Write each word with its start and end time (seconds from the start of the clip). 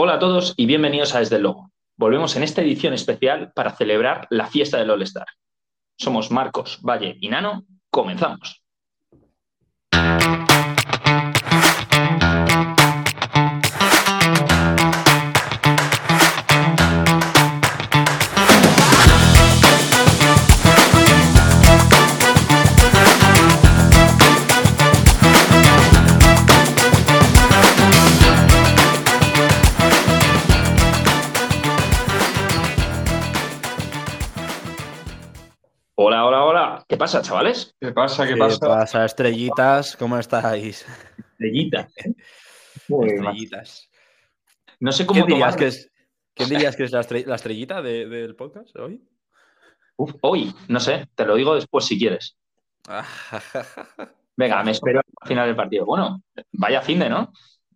Hola 0.00 0.14
a 0.14 0.18
todos 0.20 0.54
y 0.56 0.66
bienvenidos 0.66 1.16
a 1.16 1.18
Desde 1.18 1.34
el 1.34 1.42
Logo. 1.42 1.72
Volvemos 1.96 2.36
en 2.36 2.44
esta 2.44 2.62
edición 2.62 2.94
especial 2.94 3.50
para 3.52 3.74
celebrar 3.74 4.28
la 4.30 4.46
fiesta 4.46 4.78
del 4.78 4.90
All-Star. 4.90 5.26
Somos 5.98 6.30
Marcos, 6.30 6.78
Valle 6.82 7.16
y 7.20 7.26
Nano. 7.26 7.64
Comenzamos. 7.90 8.57
¿Qué 36.98 37.04
pasa, 37.04 37.22
chavales? 37.22 37.76
¿Qué 37.80 37.92
pasa? 37.92 38.26
¿Qué, 38.26 38.34
¿Qué 38.34 38.40
pasa? 38.40 38.58
pasa, 38.66 39.04
estrellitas? 39.04 39.96
¿Cómo 39.96 40.18
estáis? 40.18 40.84
Estrellita. 41.16 41.86
Estrellitas. 42.88 43.88
No 44.80 44.90
sé 44.90 45.06
¿Quién 45.06 45.22
cómo 45.22 45.26
dirías 45.26 45.54
tomar- 45.54 45.58
que 45.60 45.66
es, 45.68 45.92
quién 46.34 46.48
dirías 46.48 46.74
que 46.74 46.82
es 46.82 46.90
la, 46.90 47.00
estre- 47.02 47.24
la 47.24 47.36
estrellita 47.36 47.82
de- 47.82 48.08
del 48.08 48.34
podcast 48.34 48.74
hoy? 48.74 49.00
Uf, 49.94 50.12
hoy, 50.22 50.52
no 50.66 50.80
sé, 50.80 51.06
te 51.14 51.24
lo 51.24 51.36
digo 51.36 51.54
después 51.54 51.84
si 51.84 51.96
quieres. 51.96 52.36
Venga, 54.36 54.64
me 54.64 54.72
espero 54.72 54.98
al 55.20 55.28
final 55.28 55.46
del 55.46 55.54
partido. 55.54 55.86
Bueno, 55.86 56.20
vaya 56.50 56.82
fin 56.82 56.98
de, 56.98 57.10
¿no? 57.10 57.32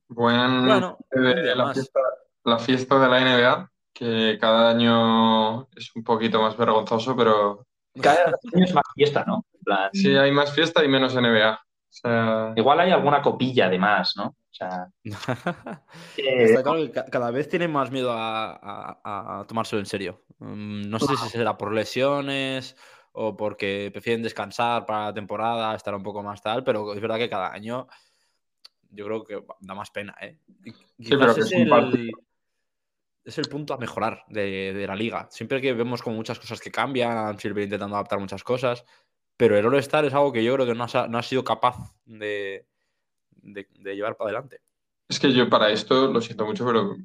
Buen 0.08 0.66
Bueno, 0.66 0.98
la, 1.12 1.72
fiesta, 1.72 2.00
la 2.42 2.58
fiesta 2.58 2.98
de 2.98 3.08
la 3.08 3.20
NBA, 3.20 3.70
que 3.92 4.36
cada 4.41 4.70
año 4.70 5.69
es 5.77 5.94
un 5.94 6.02
poquito 6.02 6.42
más 6.42 6.56
vergonzoso, 6.56 7.14
pero 7.16 7.69
Cada 8.00 8.24
año 8.52 8.64
es 8.64 8.74
más 8.74 8.84
fiesta, 8.94 9.24
¿no? 9.26 9.44
Plan, 9.64 9.90
sí 9.92 10.16
hay 10.16 10.32
más 10.32 10.52
fiesta 10.54 10.84
y 10.84 10.88
menos 10.88 11.14
NBA. 11.14 11.54
O 11.54 11.58
sea, 11.94 12.52
Igual 12.56 12.80
hay 12.80 12.90
alguna 12.90 13.20
copilla 13.20 13.68
de 13.68 13.78
más, 13.78 14.16
¿no? 14.16 14.24
O 14.28 14.54
sea, 14.54 14.88
eh, 15.04 16.44
Está 16.44 16.62
claro 16.62 16.78
que 16.78 16.90
ca- 16.90 17.04
cada 17.06 17.30
vez 17.30 17.48
tienen 17.48 17.70
más 17.70 17.90
miedo 17.90 18.12
a, 18.12 18.52
a- 18.54 19.40
a 19.40 19.46
tomárselo 19.46 19.80
en 19.80 19.86
serio. 19.86 20.22
Mm, 20.38 20.88
No 20.88 20.98
sé 20.98 21.16
si 21.16 21.28
será 21.28 21.56
por 21.56 21.72
lesiones 21.72 22.76
o 23.12 23.36
porque 23.36 23.90
prefieren 23.92 24.22
descansar 24.22 24.86
para 24.86 25.06
la 25.06 25.14
temporada, 25.14 25.74
estar 25.74 25.94
un 25.94 26.02
poco 26.02 26.22
más 26.22 26.40
tal, 26.42 26.64
pero 26.64 26.94
es 26.94 27.00
verdad 27.00 27.18
que 27.18 27.28
cada 27.28 27.52
año 27.52 27.86
yo 28.90 29.04
creo 29.06 29.24
que 29.24 29.42
da 29.60 29.74
más 29.74 29.90
pena, 29.90 30.14
¿eh? 30.20 30.38
Sí, 30.98 31.10
pero 31.10 31.34
que 31.34 31.40
es 31.42 31.46
es 31.46 31.52
un 31.52 31.62
el, 31.62 31.68
partido. 31.70 32.18
Es 33.25 33.39
el 33.39 33.48
punto 33.48 33.75
a 33.75 33.78
mejorar 33.78 34.25
de, 34.28 34.73
de 34.75 34.87
la 34.87 34.97
liga. 34.97 35.28
Siempre 35.31 35.61
que 35.61 35.73
vemos 35.75 36.03
como 36.03 36.17
muchas 36.17 36.39
cosas 36.39 36.61
que 36.61 36.70
cambian, 36.70 37.39
Silver 37.39 37.65
intentando 37.65 37.97
adaptar 37.97 38.19
muchas 38.19 38.42
cosas, 38.45 38.84
pero 39.37 39.56
el 39.56 39.67
All-Star 39.67 40.05
es 40.05 40.15
algo 40.15 40.33
que 40.33 40.45
yo 40.45 40.55
creo 40.55 40.67
que 40.67 40.75
no, 40.75 40.84
ha- 40.92 41.09
no 41.09 41.23
sido 41.23 41.45
capaz 41.45 41.77
de, 42.05 42.67
de- 43.31 43.69
llevar 43.97 44.17
para 44.17 44.31
adelante. 44.31 44.61
es 45.09 45.19
que 45.20 45.33
yo 45.33 45.48
para 45.48 45.70
esto 45.70 46.12
lo 46.12 46.20
siento 46.20 46.47
mucho, 46.47 46.65
pero 46.67 46.97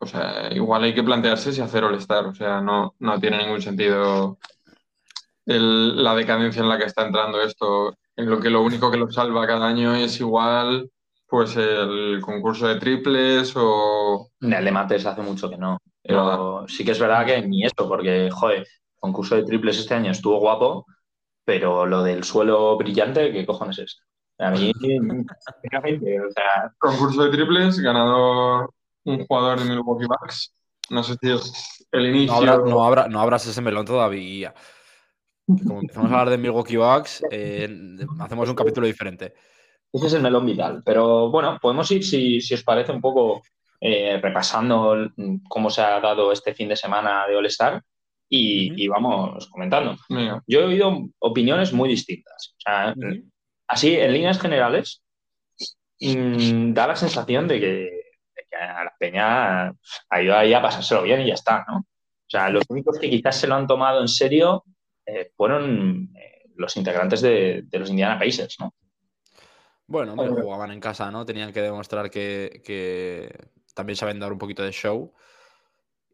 o 0.00 0.06
sea, 0.06 0.52
igual 0.52 0.84
hay 0.84 0.94
que 0.94 1.02
plantearse 1.02 1.52
si 1.52 1.60
hacer 1.60 1.84
All-Star. 1.84 2.26
O 2.26 2.34
sea, 2.34 2.60
no, 2.60 2.94
no 2.98 3.20
tiene 3.20 3.38
ningún 3.38 3.60
sentido 3.60 4.38
la 5.44 6.14
decadencia 6.14 6.62
en 6.62 6.68
la 6.68 6.78
que 6.78 6.84
está 6.84 7.06
entrando 7.06 7.40
esto. 7.40 7.96
En 8.16 8.28
lo 8.28 8.40
que 8.40 8.50
lo 8.50 8.62
único 8.62 8.90
que 8.90 8.96
lo 8.96 9.10
salva 9.10 9.46
cada 9.46 9.66
año 9.66 9.94
es 9.94 10.20
igual, 10.20 10.90
pues 11.28 11.56
el 11.56 12.20
concurso 12.22 12.66
de 12.66 12.80
triples 12.80 13.52
o 13.54 14.30
el 14.40 14.64
de 14.64 14.72
mates 14.72 15.04
hace 15.04 15.20
mucho 15.20 15.50
que 15.50 15.58
no. 15.58 15.78
Pero 16.02 16.66
sí 16.66 16.84
que 16.84 16.92
es 16.92 16.98
verdad 16.98 17.26
que 17.26 17.42
ni 17.42 17.64
eso, 17.64 17.86
porque, 17.86 18.30
joder, 18.30 18.60
el 18.60 18.66
concurso 18.98 19.36
de 19.36 19.44
triples 19.44 19.78
este 19.78 19.94
año 19.94 20.10
estuvo 20.10 20.40
guapo, 20.40 20.86
pero 21.44 21.84
lo 21.84 22.02
del 22.02 22.24
suelo 22.24 22.76
brillante, 22.78 23.30
¿qué 23.30 23.44
cojones 23.44 23.78
es? 23.78 24.00
A 24.38 24.50
mí, 24.50 24.72
sinceramente, 25.62 26.20
o 26.20 26.30
sea, 26.30 26.72
concurso 26.78 27.24
de 27.24 27.30
triples, 27.30 27.78
ganador 27.78 28.70
un 29.04 29.26
jugador 29.26 29.58
de 29.58 29.64
Milwaukee 29.66 30.06
Bucks. 30.06 30.54
No 30.90 31.02
sé 31.02 31.14
si 31.20 31.30
es 31.30 31.86
el 31.92 32.06
inicio. 32.06 32.40
No, 32.40 32.52
habrá, 32.52 32.56
no, 32.70 32.84
habrá, 32.84 33.08
no 33.08 33.20
abras 33.20 33.46
ese 33.46 33.60
melón 33.60 33.84
todavía. 33.84 34.54
Como 35.46 35.80
empezamos 35.80 36.10
a 36.10 36.14
hablar 36.14 36.30
de 36.30 36.38
Milwaukee 36.38 36.76
Bucks, 36.76 37.22
eh, 37.30 37.68
hacemos 38.20 38.48
un 38.48 38.54
capítulo 38.54 38.86
diferente. 38.86 39.34
Ese 39.92 40.06
es 40.06 40.12
el 40.14 40.22
melón 40.22 40.46
vital. 40.46 40.82
Pero 40.84 41.30
bueno, 41.30 41.58
podemos 41.60 41.90
ir, 41.90 42.04
si, 42.04 42.40
si 42.40 42.54
os 42.54 42.62
parece, 42.62 42.92
un 42.92 43.00
poco 43.00 43.42
eh, 43.80 44.18
repasando 44.20 45.10
cómo 45.48 45.70
se 45.70 45.82
ha 45.82 46.00
dado 46.00 46.32
este 46.32 46.54
fin 46.54 46.68
de 46.68 46.76
semana 46.76 47.26
de 47.26 47.36
All-Star 47.36 47.82
y, 48.28 48.70
Ujú. 48.70 48.80
y 48.80 48.88
vamos 48.88 49.48
comentando. 49.48 49.96
Yo 50.46 50.60
he 50.60 50.64
oído 50.64 51.08
opiniones 51.18 51.72
muy 51.72 51.88
distintas. 51.88 52.54
O 52.56 52.60
sea, 52.60 52.94
Así, 53.70 53.94
en 53.94 54.14
líneas 54.14 54.40
generales, 54.40 55.02
mm, 56.00 56.72
da 56.72 56.86
la 56.86 56.96
sensación 56.96 57.46
de 57.46 57.60
que, 57.60 57.66
de 57.66 58.46
que 58.50 58.56
a 58.56 58.84
la 58.84 58.94
peña 58.98 59.68
ha 60.08 60.22
ido 60.22 60.34
ahí 60.34 60.54
a 60.54 60.62
pasárselo 60.62 61.02
bien 61.02 61.20
y 61.20 61.26
ya 61.26 61.34
está, 61.34 61.66
¿no? 61.68 61.80
O 61.80 62.30
sea, 62.30 62.48
los 62.48 62.64
únicos 62.70 62.98
que 62.98 63.10
quizás 63.10 63.36
se 63.36 63.46
lo 63.46 63.56
han 63.56 63.66
tomado 63.66 64.00
en 64.00 64.08
serio 64.08 64.64
eh, 65.04 65.30
fueron 65.36 66.10
eh, 66.16 66.46
los 66.56 66.76
integrantes 66.78 67.20
de, 67.20 67.62
de 67.64 67.78
los 67.78 67.90
Indiana 67.90 68.18
Pacers, 68.18 68.56
¿no? 68.58 68.74
Bueno, 69.88 70.12
hombre, 70.12 70.28
Hombre. 70.28 70.44
jugaban 70.44 70.70
en 70.70 70.80
casa, 70.80 71.10
¿no? 71.10 71.24
Tenían 71.24 71.52
que 71.52 71.62
demostrar 71.62 72.10
que, 72.10 72.60
que 72.62 73.34
también 73.74 73.96
saben 73.96 74.20
dar 74.20 74.32
un 74.32 74.38
poquito 74.38 74.62
de 74.62 74.70
show. 74.70 75.14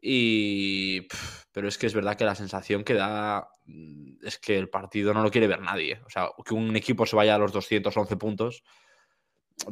Y. 0.01 1.07
Pero 1.51 1.67
es 1.67 1.77
que 1.77 1.87
es 1.87 1.93
verdad 1.93 2.15
que 2.15 2.23
la 2.23 2.35
sensación 2.35 2.85
que 2.85 2.93
da 2.93 3.49
mm, 3.65 4.25
es 4.25 4.39
que 4.39 4.57
el 4.57 4.69
partido 4.69 5.13
no 5.13 5.21
lo 5.21 5.29
quiere 5.29 5.47
ver 5.47 5.61
nadie. 5.61 5.99
O 6.05 6.09
sea, 6.09 6.29
que 6.45 6.53
un 6.53 6.73
equipo 6.75 7.05
se 7.05 7.17
vaya 7.17 7.35
a 7.35 7.37
los 7.37 7.51
211 7.51 8.15
puntos, 8.15 8.63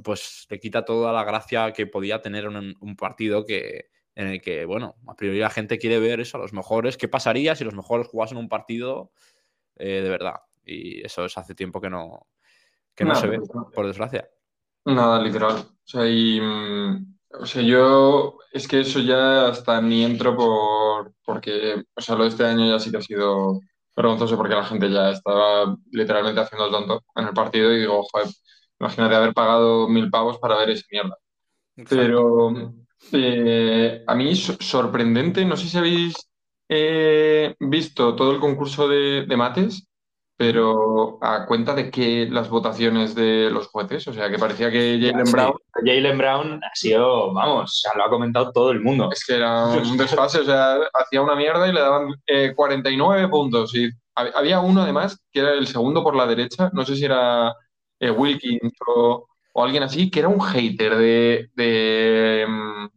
pues 0.04 0.48
le 0.50 0.60
quita 0.60 0.84
toda 0.84 1.14
la 1.14 1.24
gracia 1.24 1.72
que 1.72 1.88
podía 1.88 2.22
tener 2.22 2.48
un, 2.50 2.76
un 2.80 2.96
partido 2.98 3.46
que, 3.46 3.90
en 4.16 4.28
el 4.28 4.42
que, 4.42 4.66
bueno, 4.66 4.96
a 5.08 5.16
priori 5.16 5.40
la 5.40 5.50
gente 5.50 5.78
quiere 5.78 6.00
ver 6.00 6.20
eso 6.20 6.38
a 6.38 6.42
los 6.42 6.52
mejores. 6.52 6.98
¿Qué 6.98 7.08
pasaría 7.08 7.56
si 7.56 7.64
los 7.64 7.74
mejores 7.74 8.08
jugasen 8.08 8.38
un 8.38 8.50
partido 8.50 9.12
eh, 9.78 10.02
de 10.02 10.10
verdad? 10.10 10.36
Y 10.66 11.06
eso 11.06 11.26
es 11.26 11.38
hace 11.38 11.56
tiempo 11.56 11.82
que 11.82 11.90
no, 11.90 12.28
que 12.96 13.06
no 13.06 13.16
se 13.16 13.28
ve, 13.28 13.40
no. 13.54 13.72
por 13.74 13.88
desgracia. 13.88 14.30
Nada, 14.86 15.22
literal. 15.22 15.56
O 15.58 15.66
sea, 15.86 16.08
y, 16.08 16.40
mm, 16.42 17.16
o 17.40 17.46
sea, 17.46 17.62
yo 17.62 18.38
es 18.52 18.68
que 18.68 18.82
eso 18.82 19.00
ya 19.00 19.48
hasta 19.48 19.82
ni 19.82 20.04
entro 20.04 20.36
por 20.36 21.14
porque, 21.26 21.84
o 21.96 22.02
sea, 22.02 22.16
lo 22.16 22.24
de 22.24 22.30
este 22.30 22.46
año 22.46 22.66
ya 22.70 22.80
sí 22.80 22.92
que 22.92 22.98
ha 22.98 23.02
sido 23.02 23.60
vergonzoso 23.96 24.36
porque 24.38 24.56
la 24.56 24.66
gente 24.66 24.92
ya 24.92 25.12
estaba 25.12 25.76
literalmente 25.92 26.42
haciendo 26.42 26.66
el 26.66 26.72
tonto 26.72 27.02
en 27.16 27.28
el 27.28 27.34
partido 27.34 27.72
y 27.72 27.80
digo, 27.80 28.04
joder, 28.12 28.28
imagínate 28.80 29.16
haber 29.16 29.34
pagado 29.34 29.88
mil 29.88 30.10
pavos 30.10 30.38
para 30.40 30.58
ver 30.58 30.72
esa 30.72 30.86
mierda. 30.92 31.18
Pero 31.88 32.52
eh, 33.12 34.04
a 34.08 34.16
mí 34.16 34.36
so- 34.36 34.58
sorprendente, 34.60 35.46
no 35.46 35.58
sé 35.58 35.68
si 35.70 35.78
habéis 35.78 36.16
eh, 36.70 37.56
visto 37.60 38.16
todo 38.16 38.32
el 38.34 38.40
concurso 38.40 38.88
de, 38.88 39.26
de 39.28 39.38
mates, 39.38 39.88
pero 40.52 41.18
a 41.22 41.46
cuenta 41.46 41.74
de 41.74 41.90
que 41.90 42.28
las 42.30 42.50
votaciones 42.50 43.16
de 43.16 43.50
los 43.50 43.68
jueces, 43.68 44.08
o 44.08 44.14
sea, 44.14 44.30
que 44.30 44.38
parecía 44.38 44.70
que 44.70 45.00
Jalen 45.02 45.26
Sí. 45.26 45.32
Brown 45.32 45.54
Jalen 45.86 46.18
Brown 46.18 46.62
ha 46.64 46.76
sido, 46.76 47.34
vamos, 47.34 47.84
lo 47.96 48.04
ha 48.06 48.10
comentado 48.10 48.52
todo 48.52 48.72
el 48.72 48.82
mundo. 48.82 49.10
es 49.12 49.24
que 49.26 49.36
era 49.36 49.66
un 49.68 49.98
desfase, 49.98 50.40
o 50.42 50.44
sea, 50.46 50.78
hacía 50.94 51.22
una 51.22 51.36
mierda 51.36 51.68
y 51.68 51.72
le 51.74 51.80
daban 51.80 52.14
eh, 52.28 52.54
49 52.56 53.28
puntos. 53.30 53.74
Y 53.76 53.88
hab- 54.16 54.32
había 54.36 54.60
uno 54.60 54.82
además, 54.82 55.20
que 55.32 55.40
era 55.40 55.54
el 55.54 55.68
segundo 55.68 56.04
por 56.04 56.16
la 56.16 56.26
derecha, 56.28 56.70
no 56.74 56.86
sé 56.86 56.96
si 56.96 57.06
era 57.06 57.54
eh, 58.00 58.12
Wilkins 58.12 58.74
o, 58.88 59.26
o 59.54 59.64
alguien 59.64 59.84
así, 59.84 60.12
que 60.12 60.20
era 60.20 60.28
un 60.28 60.42
hater 60.42 60.96
de, 60.98 61.50
de, 61.56 62.46
mm, 62.48 62.88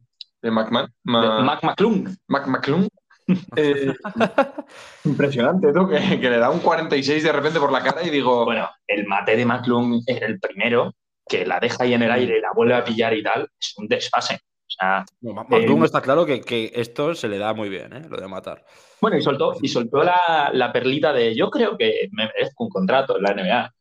de 0.42 0.50
McMahon. 0.50 0.92
Ma- 1.04 1.42
Mac 1.42 1.62
McClung. 1.62 2.08
Mac 2.28 2.46
McClung. 2.48 2.88
Eh, 3.56 3.92
impresionante, 5.04 5.72
¿no? 5.72 5.88
Que, 5.88 6.20
que 6.20 6.30
le 6.30 6.38
da 6.38 6.50
un 6.50 6.60
46 6.60 7.24
de 7.24 7.32
repente 7.32 7.58
por 7.58 7.72
la 7.72 7.82
cara 7.82 8.02
y 8.04 8.10
digo, 8.10 8.44
Bueno, 8.44 8.68
el 8.86 9.06
mate 9.06 9.36
de 9.36 9.44
McClung 9.44 10.02
era 10.06 10.26
el 10.26 10.38
primero, 10.38 10.94
que 11.28 11.44
la 11.44 11.58
deja 11.58 11.84
ahí 11.84 11.94
en 11.94 12.02
el 12.02 12.10
aire 12.12 12.38
y 12.38 12.40
la 12.40 12.52
vuelve 12.54 12.74
a 12.74 12.84
pillar 12.84 13.14
y 13.14 13.22
tal, 13.22 13.48
es 13.60 13.74
un 13.78 13.88
desfase. 13.88 14.34
O 14.34 14.68
sea, 14.68 15.04
No, 15.20 15.32
McClung 15.34 15.82
Eh, 15.82 15.86
está 15.86 16.00
claro 16.00 16.24
que, 16.24 16.40
que 16.40 16.70
esto 16.74 17.14
se 17.14 17.28
le 17.28 17.38
da 17.38 17.52
muy 17.54 17.68
bien, 17.68 17.92
¿eh? 17.92 18.06
lo 18.08 18.16
de 18.16 18.28
matar. 18.28 18.64
bueno, 19.00 19.16
y 19.16 19.22
soltó, 19.22 19.54
y 19.60 19.68
soltó 19.68 20.04
la, 20.04 20.50
la 20.52 20.72
perlita 20.72 21.12
de 21.12 21.34
yo 21.34 21.50
creo 21.50 21.76
que 21.76 22.08
me 22.12 22.26
merezco 22.26 22.64
un 22.64 22.70
contrato 22.70 23.16
en 23.16 23.22
la 23.24 23.34
NBA. 23.34 23.74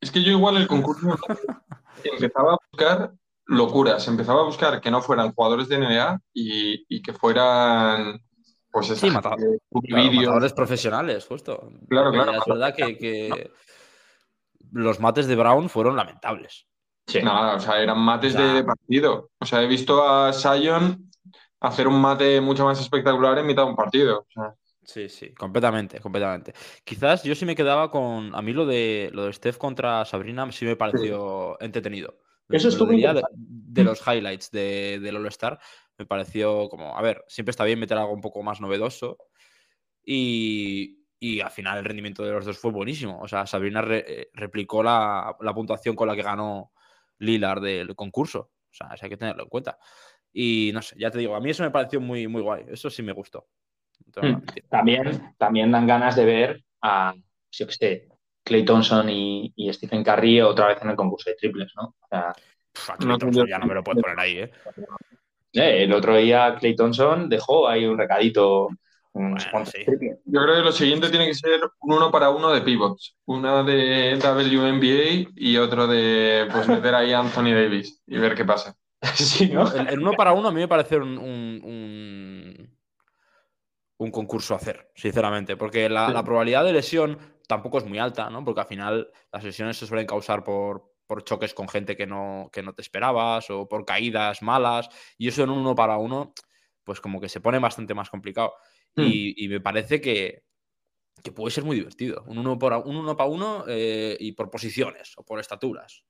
es 0.00 0.10
que 0.10 0.22
yo 0.22 0.30
igual 0.32 0.56
el 0.56 0.66
concurso 0.66 1.16
empezaba 2.04 2.52
a 2.54 2.58
buscar 2.70 3.12
locuras, 3.46 4.08
empezaba 4.08 4.40
a 4.40 4.44
buscar 4.44 4.80
que 4.80 4.90
no 4.90 5.00
fueran 5.02 5.32
jugadores 5.32 5.68
de 5.68 5.78
NBA 5.78 6.20
y, 6.34 6.84
y 6.88 7.02
que 7.02 7.12
fueran, 7.12 8.20
pues, 8.80 8.90
esa 8.90 9.06
Sí, 9.06 9.12
Claro, 9.88 10.12
matadores 10.12 10.52
profesionales, 10.52 11.26
justo. 11.26 11.70
Claro, 11.88 12.10
claro, 12.12 12.32
Es 12.32 12.44
verdad 12.46 12.74
que, 12.74 12.98
que 12.98 13.50
los 14.72 15.00
mates 15.00 15.26
de 15.26 15.36
Brown 15.36 15.68
fueron 15.68 15.96
lamentables. 15.96 16.66
Sí. 17.06 17.22
Nada, 17.22 17.54
o 17.54 17.60
sea, 17.60 17.80
eran 17.80 17.98
mates 17.98 18.34
O 18.34 18.38
sea- 18.38 18.46
de, 18.46 18.52
de 18.54 18.64
partido. 18.64 19.30
O 19.38 19.46
sea, 19.46 19.62
he 19.62 19.66
visto 19.66 20.06
a 20.06 20.32
Sion 20.32 21.10
hacer 21.60 21.88
un 21.88 22.00
mate 22.00 22.40
mucho 22.40 22.64
más 22.64 22.80
espectacular 22.80 23.38
en 23.38 23.46
mitad 23.46 23.64
de 23.64 23.70
un 23.70 23.76
partido. 23.76 24.26
Sí, 24.82 25.08
sí, 25.08 25.34
completamente, 25.34 26.00
completamente. 26.00 26.52
Quizás 26.84 27.22
yo 27.24 27.34
sí 27.34 27.44
me 27.44 27.56
quedaba 27.56 27.90
con. 27.90 28.34
A 28.34 28.42
mí 28.42 28.52
lo 28.52 28.66
de 28.66 29.10
lo 29.12 29.24
de 29.24 29.32
Steph 29.32 29.56
contra 29.56 30.04
Sabrina 30.04 30.50
sí 30.52 30.64
me 30.64 30.76
pareció 30.76 31.60
entretenido. 31.60 32.18
Eso 32.48 32.68
estuvo 32.68 32.92
de, 32.92 33.22
de, 33.32 33.84
los 33.84 34.00
highlights 34.06 34.52
de, 34.52 35.00
del 35.02 35.16
All-Star. 35.16 35.58
Me 35.98 36.06
pareció 36.06 36.68
como, 36.68 36.96
a 36.96 37.02
ver, 37.02 37.24
siempre 37.28 37.50
está 37.50 37.64
bien 37.64 37.78
meter 37.78 37.96
algo 37.96 38.12
un 38.12 38.20
poco 38.20 38.42
más 38.42 38.60
novedoso. 38.60 39.18
Y, 40.04 41.04
y 41.18 41.40
al 41.40 41.50
final 41.50 41.78
el 41.78 41.84
rendimiento 41.84 42.24
de 42.24 42.32
los 42.32 42.44
dos 42.44 42.58
fue 42.58 42.70
buenísimo. 42.70 43.20
O 43.20 43.28
sea, 43.28 43.46
Sabrina 43.46 43.84
eh, 43.88 44.28
replicó 44.34 44.82
la, 44.82 45.36
la, 45.40 45.54
puntuación 45.54 45.96
con 45.96 46.08
la 46.08 46.14
que 46.14 46.22
ganó 46.22 46.72
Lilar 47.18 47.60
del 47.60 47.94
concurso. 47.94 48.50
O 48.70 48.74
sea, 48.74 48.88
eso 48.94 49.06
hay 49.06 49.10
que 49.10 49.16
tenerlo 49.16 49.44
en 49.44 49.48
cuenta. 49.48 49.78
Y 50.32 50.70
no 50.74 50.82
sé, 50.82 50.96
ya 50.98 51.10
te 51.10 51.18
digo, 51.18 51.34
a 51.34 51.40
mí 51.40 51.50
eso 51.50 51.62
me 51.62 51.70
pareció 51.70 52.00
muy, 52.00 52.28
muy 52.28 52.42
guay. 52.42 52.66
Eso 52.68 52.90
sí 52.90 53.02
me 53.02 53.12
gustó. 53.12 53.48
Hmm. 54.20 54.42
También, 54.68 55.34
también 55.38 55.72
dan 55.72 55.86
ganas 55.86 56.14
de 56.14 56.24
ver 56.24 56.64
a, 56.82 57.14
si 57.50 57.66
que 57.66 57.72
sé, 57.72 58.08
Clay 58.44 58.64
Thompson 58.64 59.08
y, 59.08 59.52
y, 59.56 59.72
Stephen 59.72 60.04
Curry 60.04 60.42
otra 60.42 60.68
vez 60.68 60.78
en 60.82 60.90
el 60.90 60.96
concurso 60.96 61.30
de 61.30 61.36
triples, 61.36 61.72
¿no? 61.74 61.96
O 61.98 62.06
sea, 62.08 62.32
no, 63.00 63.46
ya 63.46 63.58
no 63.58 63.66
me 63.66 63.74
lo 63.74 63.82
puedes 63.82 64.02
poner 64.02 64.18
ahí, 64.20 64.38
¿eh? 64.38 64.52
¿eh? 65.52 65.84
El 65.84 65.92
otro 65.92 66.16
día 66.16 66.56
Clay 66.58 66.76
Thompson 66.76 67.28
dejó 67.28 67.68
ahí 67.68 67.84
un 67.86 67.98
recadito 67.98 68.70
yo 70.24 70.42
creo 70.42 70.56
que 70.56 70.62
lo 70.62 70.72
siguiente 70.72 71.08
tiene 71.08 71.26
que 71.26 71.34
ser 71.34 71.60
un 71.80 71.94
uno 71.94 72.10
para 72.10 72.30
uno 72.30 72.50
de 72.50 72.60
pivots. 72.60 73.16
Una 73.24 73.62
de 73.62 74.18
WNBA 74.18 75.32
y 75.34 75.56
otro 75.56 75.86
de 75.86 76.46
pues 76.52 76.68
meter 76.68 76.94
ahí 76.94 77.12
a 77.12 77.20
Anthony 77.20 77.54
Davis 77.54 78.02
y 78.06 78.18
ver 78.18 78.34
qué 78.34 78.44
pasa. 78.44 78.76
sí, 79.14 79.48
¿no? 79.48 79.72
el, 79.72 79.98
uno 80.00 80.12
para 80.12 80.32
uno 80.32 80.48
a 80.48 80.52
mí 80.52 80.60
me 80.60 80.68
parece 80.68 80.96
un, 80.96 81.18
un, 81.18 82.76
un, 83.98 84.10
concurso 84.10 84.54
a 84.54 84.56
hacer, 84.56 84.90
sinceramente, 84.94 85.56
porque 85.56 85.88
la, 85.88 86.08
la, 86.10 86.24
probabilidad 86.24 86.64
de 86.64 86.72
lesión 86.72 87.18
tampoco 87.46 87.78
es 87.78 87.84
muy 87.84 87.98
alta, 87.98 88.30
¿no? 88.30 88.44
Porque 88.44 88.62
al 88.62 88.66
final 88.66 89.10
las 89.32 89.44
lesiones 89.44 89.76
se 89.76 89.86
suelen 89.86 90.06
causar 90.06 90.42
por, 90.42 90.95
por 91.06 91.24
choques 91.24 91.54
con 91.54 91.68
gente 91.68 91.96
que 91.96 92.06
no, 92.06 92.50
que 92.52 92.62
no 92.62 92.72
te 92.74 92.82
esperabas 92.82 93.50
o 93.50 93.68
por 93.68 93.84
caídas 93.84 94.42
malas 94.42 94.88
y 95.18 95.28
eso 95.28 95.44
en 95.44 95.50
un 95.50 95.58
uno 95.58 95.74
para 95.74 95.98
uno 95.98 96.32
pues 96.86 97.00
como 97.00 97.20
que 97.20 97.28
se 97.28 97.40
pone 97.40 97.58
bastante 97.58 97.94
más 97.94 98.08
complicado. 98.08 98.54
Hmm. 98.94 99.04
Y, 99.04 99.48
me 99.48 99.60
parece 99.60 100.00
que, 100.00 100.44
puede 101.34 101.50
ser 101.50 101.64
muy 101.64 101.76
divertido. 101.76 102.22
Un 102.28 102.38
uno, 102.38 102.56
por, 102.58 102.72
un 102.72 102.96
uno 102.96 103.16
para 103.16 103.28
uno 103.28 103.64
eh, 103.66 104.16
y 104.20 104.32
por 104.32 104.50
posiciones 104.50 105.12
o 105.16 105.24
por 105.24 105.40
estaturas. 105.40 106.04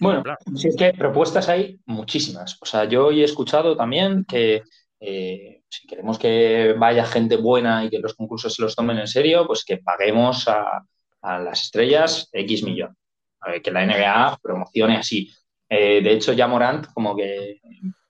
Bueno, 0.00 0.22
si 0.54 0.68
es 0.68 0.76
que 0.76 0.92
propuestas 0.92 1.48
hay 1.48 1.80
muchísimas. 1.86 2.56
O 2.60 2.66
sea, 2.66 2.84
yo 2.84 3.10
he 3.10 3.24
escuchado 3.24 3.76
también 3.76 4.24
que 4.24 4.62
eh, 5.00 5.62
si 5.68 5.86
queremos 5.86 6.18
que 6.18 6.74
vaya 6.78 7.04
gente 7.04 7.36
buena 7.36 7.84
y 7.84 7.90
que 7.90 7.98
los 7.98 8.14
concursos 8.14 8.54
se 8.54 8.62
los 8.62 8.74
tomen 8.74 8.98
en 8.98 9.08
serio, 9.08 9.46
pues 9.46 9.64
que 9.64 9.78
paguemos 9.78 10.48
a, 10.48 10.84
las 11.20 11.64
estrellas 11.64 12.30
X 12.32 12.62
millón. 12.62 12.96
Que 13.62 13.70
la 13.70 13.84
NBA 13.84 14.38
promocione 14.42 14.96
así. 14.96 15.32
Eh, 15.68 16.00
de 16.02 16.12
hecho, 16.12 16.32
ya 16.32 16.46
Morant 16.46 16.86
como 16.92 17.14
que 17.14 17.60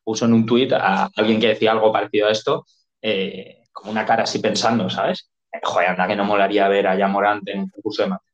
puso 0.04 0.24
en 0.24 0.32
un 0.32 0.46
tuit 0.46 0.72
a 0.72 1.10
alguien 1.16 1.40
que 1.40 1.48
decía 1.48 1.72
algo 1.72 1.92
parecido 1.92 2.28
a 2.28 2.32
esto 2.32 2.64
eh, 3.02 3.64
como 3.72 3.90
una 3.90 4.06
cara 4.06 4.24
así 4.24 4.38
pensando, 4.38 4.88
¿sabes? 4.88 5.30
Eh, 5.52 5.60
joder, 5.62 5.90
anda 5.90 6.06
que 6.06 6.16
no 6.16 6.24
molaría 6.24 6.68
ver 6.68 6.86
a 6.86 6.96
Yamorante 6.96 7.52
en 7.52 7.60
un 7.60 7.68
concurso 7.70 8.02
de 8.02 8.08
mates. 8.08 8.28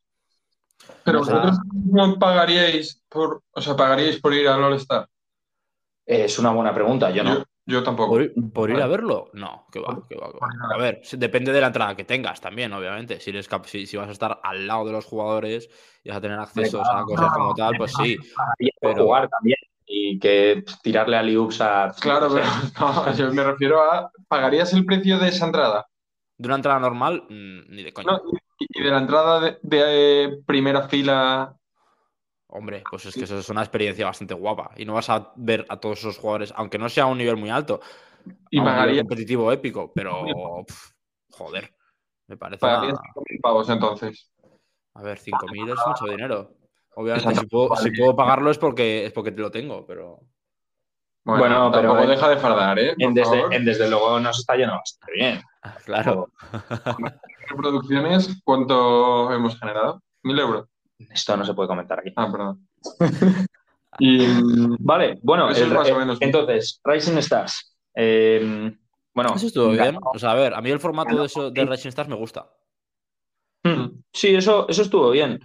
Pero 1.05 1.21
vosotros 1.21 1.59
no 1.73 2.19
pagaríais 2.19 3.03
por, 3.09 3.43
o 3.51 3.61
sea, 3.61 3.77
pagaríais 3.77 4.21
por 4.21 4.35
ir 4.35 4.49
al 4.49 4.63
All-Star. 4.63 5.07
Es 6.07 6.39
una 6.39 6.51
buena 6.51 6.75
pregunta, 6.75 7.11
yo 7.11 7.25
no. 7.25 7.35
Yo, 7.35 7.45
tampoco. 7.83 8.19
¿Por, 8.53 8.71
ir 8.71 8.81
a 8.81 8.87
verlo? 8.87 9.31
No, 9.33 9.67
que 9.73 9.81
va, 9.81 10.03
que 10.09 10.17
va, 10.17 10.31
A 10.75 10.79
ver, 10.79 11.01
depende 11.13 11.53
de 11.53 11.61
la 11.61 11.69
entrada 11.69 11.97
que 11.97 12.05
tengas 12.05 12.41
también, 12.41 12.73
obviamente. 12.73 13.21
Si, 13.21 13.31
eres 13.31 13.49
si, 13.65 13.87
si, 13.87 13.97
vas 13.97 14.09
a 14.09 14.13
estar 14.13 14.41
al 14.43 14.67
lado 14.67 14.85
de 14.85 14.93
los 14.93 15.05
jugadores 15.07 15.71
y 16.03 16.11
vas 16.11 16.19
a 16.19 16.21
tener 16.21 16.39
acceso 16.39 16.83
a 16.83 17.05
cosas 17.05 17.33
como 17.33 17.55
tal, 17.55 17.75
pues 17.79 17.93
sí. 17.95 18.19
Pero... 18.81 19.05
jugar 19.05 19.29
también 19.29 19.57
y 19.87 20.19
que 20.19 20.65
tirarle 20.83 21.17
a 21.17 21.23
Liux 21.23 21.61
a. 21.61 21.95
Claro, 22.01 22.29
pero 22.33 22.45
no, 22.81 23.15
yo 23.15 23.33
me 23.33 23.45
refiero 23.45 23.81
a. 23.81 24.11
¿Pagarías 24.29 24.73
el 24.73 24.85
precio 24.85 25.19
de 25.19 25.29
esa 25.29 25.47
entrada? 25.47 25.87
De 26.37 26.49
una 26.49 26.57
entrada 26.57 26.81
normal, 26.81 27.25
mm, 27.29 27.75
ni 27.75 27.83
de 27.83 27.93
coña. 27.93 28.19
y, 28.59 28.83
de 28.83 28.91
la 28.91 28.99
entrada 28.99 29.41
de, 29.41 29.59
eh, 29.63 30.39
primera 30.47 30.89
fila. 30.89 31.57
Hombre, 32.57 32.85
pues 32.89 33.05
es 33.07 33.15
que 33.15 33.25
eso 33.25 33.37
es 33.37 33.49
una 33.49 33.63
experiencia 33.63 34.07
bastante 34.07 34.33
guapa. 34.33 34.71
Y 34.77 34.85
no 34.85 34.95
vas 34.95 35.11
a 35.11 35.33
ver 35.35 35.67
a 35.69 35.77
todos 35.79 35.99
esos 35.99 36.19
jugadores, 36.19 36.55
aunque 36.57 36.79
no 36.79 36.89
sea 36.89 37.05
a 37.05 37.07
un 37.09 37.19
nivel 37.19 37.37
muy 37.37 37.51
alto. 37.51 37.81
Y 38.49 38.61
pagaría. 38.61 39.03
competitivo 39.03 39.51
épico, 39.51 39.93
pero. 39.93 40.25
joder. 41.31 41.75
Me 42.29 42.37
parece. 42.37 42.61
Pagarías 42.61 42.99
pavos 43.43 43.69
entonces. 43.69 44.31
A 44.95 45.03
ver, 45.03 45.19
5.000 45.19 45.73
es 45.73 45.81
mucho 45.85 46.05
dinero. 46.05 46.55
Obviamente, 46.95 47.35
si 47.35 47.47
puedo, 47.47 47.75
si 47.75 47.91
puedo, 47.91 48.15
pagarlo 48.15 48.53
es 48.53 48.59
porque, 48.59 49.07
es 49.07 49.13
porque 49.13 49.33
te 49.33 49.43
lo 49.43 49.51
tengo, 49.51 49.85
pero. 49.85 50.21
Bueno, 51.25 51.73
pero 51.73 52.07
deja 52.07 52.29
de 52.29 52.37
fardar, 52.37 52.79
¿eh? 52.79 52.95
En 52.99 53.15
desde, 53.15 53.91
luego 53.91 54.21
nos 54.21 54.39
está 54.39 54.55
yendo 54.55 54.75
bastante 54.75 55.13
bien. 55.13 55.43
Claro. 55.85 56.29
¿Producciones 57.57 58.41
cuánto 58.45 59.33
hemos 59.33 59.59
generado? 59.59 60.03
¿Mil 60.23 60.39
euros? 60.39 60.69
Esto 61.13 61.37
no 61.37 61.45
se 61.45 61.55
puede 61.55 61.69
comentar 61.69 62.01
aquí. 62.01 62.13
Ah, 62.17 62.31
perdón. 62.31 62.69
y, 63.99 64.27
vale, 64.79 65.19
bueno, 65.23 65.49
entonces, 66.21 66.81
Rising 66.85 67.19
Stars. 67.19 67.77
Em, 67.95 68.77
bueno, 69.15 69.35
eso 69.37 69.47
estuvo 69.47 69.71
bien. 69.71 69.97
O 70.03 70.19
sea, 70.19 70.33
a 70.33 70.35
ver, 70.35 70.55
a 70.55 70.61
mí 70.61 70.71
el 70.71 70.81
formato 70.81 71.17
de, 71.17 71.27
eso, 71.27 71.51
de 71.51 71.65
Rising 71.65 71.91
Stars 71.91 72.09
me 72.09 72.17
gusta. 72.17 72.47
Hmm, 73.63 74.03
sí, 74.13 74.35
eso, 74.35 74.69
eso 74.69 74.83
estuvo 74.83 75.11
bien. 75.11 75.41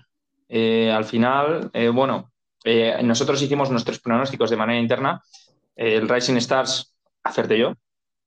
Eh, 0.50 0.92
al 0.92 1.06
final, 1.06 1.70
eh, 1.74 1.90
bueno, 1.90 2.32
eh, 2.64 3.00
nosotros 3.04 3.42
hicimos 3.42 3.70
nuestros 3.70 4.00
pronósticos 4.00 4.50
de 4.50 4.58
manera 4.58 4.80
interna. 4.80 5.22
el 5.76 6.10
Rising 6.10 6.36
Stars, 6.38 6.98
hacerte 7.24 7.58
yo, 7.58 7.74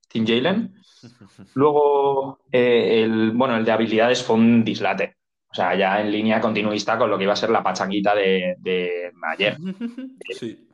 Team 0.07 0.25
Jalen. 0.25 0.73
Luego, 1.53 2.39
el, 2.51 3.31
bueno, 3.31 3.57
el 3.57 3.65
de 3.65 3.71
habilidades 3.71 4.23
fue 4.23 4.37
un 4.37 4.63
dislate. 4.63 5.17
O 5.53 5.55
sea, 5.55 5.75
ya 5.75 6.01
en 6.01 6.11
línea 6.11 6.41
continuista 6.41 6.97
con 6.97 7.11
lo 7.11 7.17
que 7.17 7.25
iba 7.25 7.33
a 7.33 7.35
ser 7.35 7.51
la 7.51 7.61
pachanguita 7.61 8.15
de, 8.15 8.55
de 8.59 9.11
ayer. 9.31 9.57
Sí. 10.37 10.67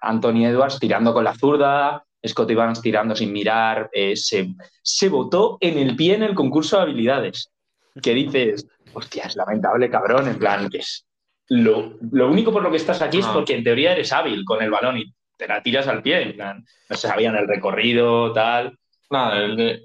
Anthony 0.00 0.46
Edwards 0.46 0.80
tirando 0.80 1.14
con 1.14 1.22
la 1.22 1.34
zurda, 1.34 2.04
Scott 2.26 2.50
Evans 2.50 2.82
tirando 2.82 3.14
sin 3.14 3.32
mirar. 3.32 3.88
se, 4.14 4.48
se 4.82 5.08
votó 5.08 5.58
en 5.60 5.78
el 5.78 5.94
pie 5.94 6.14
en 6.14 6.24
el 6.24 6.34
concurso 6.34 6.76
de 6.76 6.82
habilidades. 6.82 7.52
Que 8.02 8.14
dices, 8.14 8.66
hostia, 8.94 9.24
es 9.24 9.36
lamentable, 9.36 9.88
cabrón, 9.88 10.26
en 10.26 10.38
plan, 10.38 10.68
que 10.68 10.78
es 10.78 11.06
lo, 11.48 11.98
único 12.28 12.52
por 12.52 12.62
lo 12.62 12.70
que 12.70 12.78
estás 12.78 13.00
aquí 13.02 13.18
es 13.18 13.26
ah. 13.26 13.32
porque 13.32 13.54
en 13.54 13.64
teoría 13.64 13.92
eres 13.92 14.12
hábil 14.12 14.44
con 14.44 14.62
el 14.62 14.70
balón 14.70 14.98
y 14.98 15.14
te 15.36 15.46
la 15.46 15.62
tiras 15.62 15.86
al 15.86 16.02
pie, 16.02 16.22
en 16.22 16.34
plan, 16.34 16.64
no 16.88 16.96
se 16.96 17.08
sabían 17.08 17.36
el 17.36 17.46
recorrido, 17.46 18.32
tal. 18.32 18.76
Nada, 19.10 19.38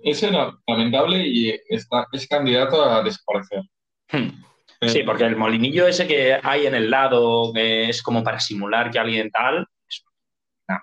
ese 0.04 0.30
era 0.30 0.54
lamentable 0.66 1.28
y 1.28 1.50
está, 1.68 2.08
es 2.12 2.28
candidato 2.28 2.82
a 2.84 3.04
desaparecer. 3.04 3.63
Hmm. 4.12 4.44
Eh, 4.82 4.90
sí, 4.90 5.04
porque 5.04 5.26
el 5.26 5.36
molinillo 5.36 5.88
ese 5.88 6.08
que 6.08 6.40
hay 6.42 6.68
en 6.68 6.76
el 6.76 6.90
lado, 6.90 7.52
que 7.54 7.90
es 7.90 8.02
como 8.04 8.24
para 8.24 8.40
simular 8.40 8.92
que 8.92 9.00
alguien 9.00 9.32
tal, 9.32 9.66
es 9.88 10.04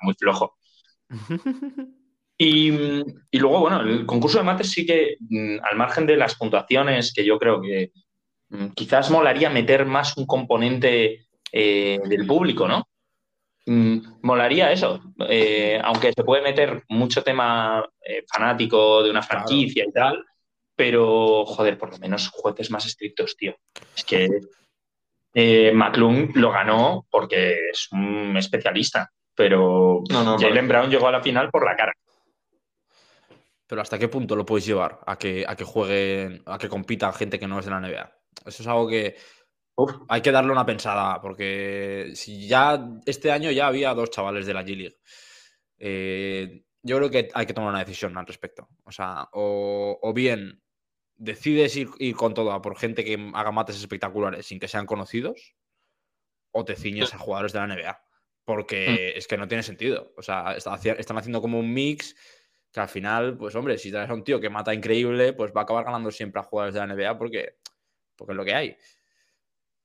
muy 0.02 0.14
flojo. 0.14 0.56
Y, 2.36 2.72
luego, 3.32 3.60
bueno, 3.60 3.80
el 3.82 4.04
concurso 4.06 4.38
de 4.38 4.44
mates 4.44 4.72
sí 4.72 4.84
que, 4.84 5.16
mm, 5.20 5.58
al 5.62 5.76
margen 5.76 6.04
de 6.04 6.16
las 6.16 6.34
puntuaciones, 6.34 7.12
que 7.14 7.24
yo 7.24 7.38
creo 7.38 7.62
que 7.62 7.92
Mm, 8.54 8.68
quizás 8.68 9.10
molaría 9.10 9.50
meter 9.50 9.84
más 9.84 10.16
un 10.16 10.26
componente 10.26 11.26
eh, 11.50 12.00
del 12.04 12.26
público, 12.26 12.68
¿no? 12.68 12.88
Mm, 13.66 13.98
molaría 14.22 14.70
eso, 14.70 15.00
eh, 15.28 15.80
aunque 15.82 16.12
se 16.12 16.22
puede 16.22 16.42
meter 16.42 16.84
mucho 16.88 17.22
tema 17.22 17.84
eh, 18.02 18.24
fanático 18.32 19.02
de 19.02 19.10
una 19.10 19.22
franquicia 19.22 19.84
y 19.88 19.92
tal, 19.92 20.24
pero 20.76 21.44
joder, 21.46 21.78
por 21.78 21.90
lo 21.90 21.98
menos 21.98 22.28
jueces 22.30 22.70
más 22.70 22.86
estrictos, 22.86 23.36
tío. 23.36 23.56
Es 23.96 24.04
que 24.04 25.72
McClung 25.72 26.36
lo 26.36 26.50
ganó 26.50 27.06
porque 27.10 27.70
es 27.70 27.88
un 27.92 28.36
especialista, 28.36 29.10
pero 29.34 30.02
Jalen 30.08 30.68
Brown 30.68 30.90
llegó 30.90 31.08
a 31.08 31.12
la 31.12 31.22
final 31.22 31.50
por 31.50 31.64
la 31.64 31.76
cara. 31.76 31.92
Pero 33.66 33.80
¿hasta 33.80 33.98
qué 33.98 34.08
punto 34.08 34.36
lo 34.36 34.44
puedes 34.44 34.66
llevar 34.66 35.00
a 35.06 35.16
que, 35.16 35.44
a 35.46 35.56
que 35.56 35.64
jueguen, 35.64 36.42
a 36.46 36.58
que 36.58 36.68
compitan 36.68 37.14
gente 37.14 37.38
que 37.38 37.48
no 37.48 37.58
es 37.58 37.64
de 37.64 37.70
la 37.70 37.80
NBA? 37.80 38.12
Eso 38.46 38.62
es 38.62 38.68
algo 38.68 38.88
que 38.88 39.16
hay 40.08 40.20
que 40.20 40.30
darle 40.30 40.52
una 40.52 40.66
pensada, 40.66 41.20
porque 41.20 42.12
si 42.14 42.46
ya 42.46 42.78
este 43.06 43.32
año 43.32 43.50
ya 43.50 43.66
había 43.66 43.94
dos 43.94 44.10
chavales 44.10 44.46
de 44.46 44.54
la 44.54 44.62
G-League. 44.62 44.98
Eh, 45.78 46.62
yo 46.82 46.98
creo 46.98 47.10
que 47.10 47.28
hay 47.32 47.46
que 47.46 47.54
tomar 47.54 47.70
una 47.70 47.84
decisión 47.84 48.16
al 48.16 48.26
respecto. 48.26 48.68
O 48.84 48.92
sea, 48.92 49.28
o, 49.32 50.12
bien 50.14 50.62
decides 51.16 51.76
ir, 51.76 51.88
con 52.16 52.34
todo 52.34 52.60
por 52.60 52.76
gente 52.76 53.04
que 53.04 53.30
haga 53.34 53.52
mates 53.52 53.76
espectaculares 53.76 54.46
sin 54.46 54.58
que 54.58 54.68
sean 54.68 54.86
conocidos, 54.86 55.54
o 56.52 56.64
te 56.64 56.76
ciñes 56.76 57.12
a 57.14 57.18
jugadores 57.18 57.52
de 57.52 57.58
la 57.60 57.66
NBA. 57.66 58.00
Porque 58.44 59.14
es 59.16 59.26
que 59.26 59.38
no 59.38 59.48
tiene 59.48 59.62
sentido. 59.62 60.12
O 60.16 60.22
sea, 60.22 60.54
está- 60.56 60.76
están 60.76 61.16
haciendo 61.16 61.40
como 61.40 61.58
un 61.58 61.72
mix 61.72 62.14
que 62.70 62.80
al 62.80 62.88
final, 62.88 63.36
pues 63.38 63.54
hombre, 63.54 63.78
si 63.78 63.90
traes 63.90 64.10
a 64.10 64.14
un 64.14 64.22
tío 64.24 64.40
que 64.40 64.50
mata 64.50 64.74
increíble, 64.74 65.32
pues 65.32 65.52
va 65.56 65.60
a 65.60 65.64
acabar 65.64 65.84
ganando 65.84 66.10
siempre 66.10 66.40
a 66.40 66.44
jugadores 66.44 66.74
de 66.74 66.80
la 66.80 66.86
NBA 66.94 67.16
porque, 67.16 67.56
porque 68.16 68.32
es 68.32 68.36
lo 68.36 68.44
que 68.44 68.54
hay. 68.54 68.76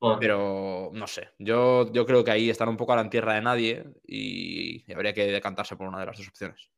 Bueno, 0.01 0.17
Pero 0.19 0.89
no 0.93 1.07
sé, 1.07 1.29
yo, 1.37 1.91
yo 1.91 2.05
creo 2.05 2.23
que 2.23 2.31
ahí 2.31 2.49
están 2.49 2.69
un 2.69 2.77
poco 2.77 2.93
a 2.93 2.95
la 2.95 3.09
tierra 3.09 3.35
de 3.35 3.41
nadie 3.41 3.85
y, 4.05 4.83
y 4.87 4.93
habría 4.93 5.13
que 5.13 5.27
decantarse 5.27 5.75
por 5.75 5.87
una 5.87 5.99
de 5.99 6.05
las 6.05 6.17
dos 6.17 6.27
opciones. 6.29 6.69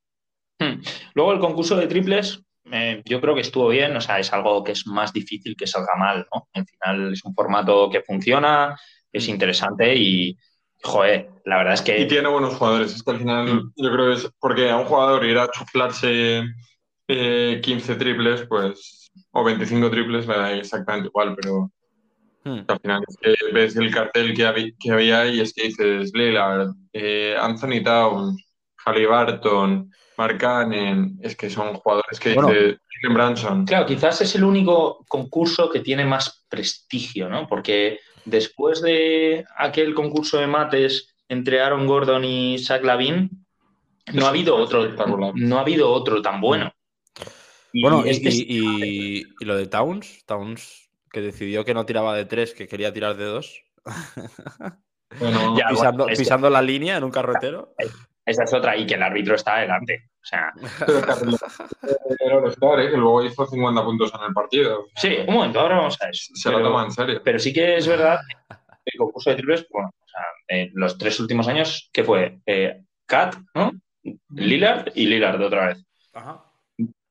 Hmm. 0.59 0.81
Luego 1.13 1.33
el 1.33 1.39
concurso 1.39 1.75
de 1.77 1.87
triples, 1.87 2.43
eh, 2.71 3.01
yo 3.05 3.19
creo 3.21 3.35
que 3.35 3.41
estuvo 3.41 3.67
bien, 3.69 3.95
o 3.95 4.01
sea, 4.01 4.19
es 4.19 4.31
algo 4.33 4.63
que 4.63 4.73
es 4.73 4.85
más 4.87 5.13
difícil 5.13 5.55
que 5.55 5.67
salga 5.67 5.95
mal, 5.97 6.27
¿no? 6.33 6.47
Al 6.53 6.65
final 6.65 7.13
es 7.13 7.23
un 7.25 7.33
formato 7.33 7.89
que 7.89 8.01
funciona, 8.01 8.75
es 9.11 9.27
Mm. 9.27 9.31
interesante 9.31 9.95
y, 9.95 10.37
joder, 10.83 11.29
la 11.45 11.57
verdad 11.57 11.73
es 11.73 11.81
Y 11.81 11.83
que 11.85 12.05
tiene 12.05 12.29
buenos 12.29 12.55
jugadores. 12.55 12.93
Es 12.95 13.03
que 13.03 13.11
al 13.11 13.17
final, 13.19 13.45
Mm. 13.55 13.73
yo 13.75 13.91
creo 13.91 14.05
que 14.07 14.13
es 14.13 14.29
porque 14.39 14.69
a 14.69 14.77
un 14.77 14.85
jugador 14.85 15.25
ir 15.25 15.37
a 15.37 15.49
chuflarse 15.51 16.43
eh, 17.07 17.59
15 17.63 17.95
triples, 17.95 18.45
pues, 18.47 19.11
o 19.31 19.43
25 19.43 19.89
triples, 19.89 20.25
me 20.27 20.35
da 20.35 20.53
exactamente 20.53 21.07
igual, 21.09 21.35
pero 21.35 21.71
Hmm. 22.43 22.61
al 22.67 22.79
final 22.79 23.03
es 23.07 23.17
que 23.21 23.35
ves 23.53 23.75
el 23.75 23.91
cartel 23.93 24.33
que, 24.35 24.45
habí- 24.47 24.75
que 24.79 24.91
había 24.91 25.27
y 25.27 25.41
es 25.41 25.53
que 25.53 25.63
dices 25.67 26.11
Lillard, 26.13 26.69
eh, 26.93 27.35
Anthony 27.39 27.83
Towns, 27.83 28.43
Halliburton, 28.83 29.91
Mark 30.21 30.37
Cannon, 30.37 31.17
es 31.21 31.35
que 31.35 31.49
son 31.49 31.73
jugadores 31.73 32.19
que 32.19 32.35
Bueno. 32.35 32.49
dice 32.51 32.77
Branson. 33.11 33.65
Claro, 33.65 33.85
quizás 33.87 34.21
es 34.21 34.35
el 34.35 34.43
único 34.43 35.03
concurso 35.07 35.69
que 35.71 35.79
tiene 35.79 36.05
más 36.05 36.45
prestigio, 36.47 37.27
¿no? 37.27 37.47
Porque 37.47 37.99
después 38.25 38.81
de 38.83 39.43
aquel 39.57 39.95
concurso 39.95 40.37
de 40.37 40.45
mates 40.45 41.15
entre 41.27 41.59
Aaron 41.61 41.87
Gordon 41.87 42.23
y 42.23 42.59
Zach 42.59 42.83
Lavin, 42.83 43.29
no 44.13 44.25
ha 44.25 44.29
habido 44.29 44.55
otro, 44.57 44.87
no 45.35 45.57
ha 45.57 45.61
habido 45.61 45.91
otro 45.91 46.21
tan 46.21 46.39
bueno. 46.39 46.71
Y 47.73 47.81
Bueno, 47.81 48.03
y, 48.05 48.09
este 48.09 48.29
es- 48.29 48.35
y- 48.39 48.45
y- 48.49 49.23
y 49.39 49.45
lo 49.45 49.55
de 49.55 49.65
Towns, 49.65 50.23
Towns 50.27 50.89
que 51.11 51.21
decidió 51.21 51.65
que 51.65 51.73
no 51.73 51.85
tiraba 51.85 52.15
de 52.15 52.25
tres, 52.25 52.53
que 52.53 52.67
quería 52.67 52.93
tirar 52.93 53.15
de 53.17 53.25
dos, 53.25 53.63
Bueno, 55.19 55.55
Ya, 55.57 55.67
pisando, 55.69 56.03
bueno, 56.03 56.13
es 56.13 56.19
que- 56.19 56.23
pisando 56.23 56.49
la 56.49 56.61
línea 56.61 56.97
en 56.97 57.03
un 57.03 57.11
carretero. 57.11 57.73
Esa 58.31 58.43
es 58.43 58.53
otra, 58.53 58.75
y 58.75 58.85
que 58.85 58.95
el 58.95 59.03
árbitro 59.03 59.35
está 59.35 59.57
adelante. 59.57 60.09
O 60.21 60.25
sea, 60.25 60.51
¿eh? 61.87 62.89
que 62.91 62.97
luego 62.97 63.23
hizo 63.23 63.45
50 63.45 63.83
puntos 63.83 64.11
en 64.13 64.23
el 64.27 64.33
partido. 64.33 64.87
sí, 64.95 65.17
un 65.27 65.33
momento, 65.35 65.59
ahora 65.59 65.77
vamos 65.77 66.01
a 66.01 66.09
eso. 66.09 66.31
Se 66.35 66.49
lo 66.49 66.57
Pero- 66.57 66.69
toma 66.69 66.85
en 66.85 66.91
serio. 66.91 67.21
Pero 67.23 67.39
sí 67.39 67.53
que 67.53 67.77
es 67.77 67.87
verdad 67.87 68.19
que 68.49 68.55
el 68.93 68.97
concurso 68.97 69.29
de 69.29 69.35
triples, 69.35 69.67
bueno, 69.69 69.89
o 69.89 70.07
sea, 70.07 70.23
en 70.47 70.71
los 70.73 70.97
tres 70.97 71.19
últimos 71.19 71.47
años, 71.47 71.89
¿qué 71.93 72.03
fue? 72.03 72.39
Eh, 72.45 72.81
Kat, 73.05 73.35
¿no? 73.55 73.71
Lillard 74.29 74.91
y 74.95 75.05
Lillard 75.05 75.41
otra 75.41 75.67
vez. 75.67 75.85
Ajá. 76.13 76.43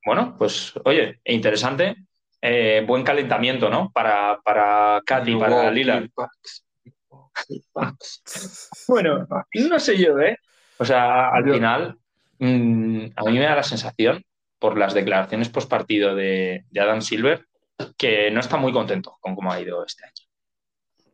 Bueno, 0.04 0.34
pues 0.38 0.72
oye, 0.84 1.20
interesante. 1.24 1.94
Eh, 2.42 2.82
buen 2.86 3.04
calentamiento, 3.04 3.68
¿no? 3.68 3.90
Para, 3.92 4.40
para 4.42 5.02
Kat 5.04 5.28
y 5.28 5.36
para 5.36 5.70
Lillard. 5.70 6.08
Bueno, 8.88 9.26
no 9.54 9.78
sé 9.78 9.96
yo, 9.98 10.18
¿eh? 10.18 10.36
O 10.80 10.84
sea, 10.84 11.28
al 11.28 11.44
Yo- 11.46 11.54
final, 11.54 11.98
mm, 12.38 13.04
a 13.16 13.24
mí 13.24 13.38
me 13.38 13.44
da 13.44 13.54
la 13.56 13.62
sensación, 13.62 14.24
por 14.58 14.76
las 14.78 14.94
declaraciones 14.94 15.48
post 15.48 15.70
partido 15.70 16.14
de, 16.14 16.64
de 16.70 16.80
Adam 16.80 17.00
Silver, 17.02 17.46
que 17.96 18.30
no 18.30 18.40
está 18.40 18.56
muy 18.56 18.72
contento 18.72 19.16
con 19.20 19.34
cómo 19.34 19.52
ha 19.52 19.60
ido 19.60 19.84
este 19.84 20.04
año. 20.04 20.26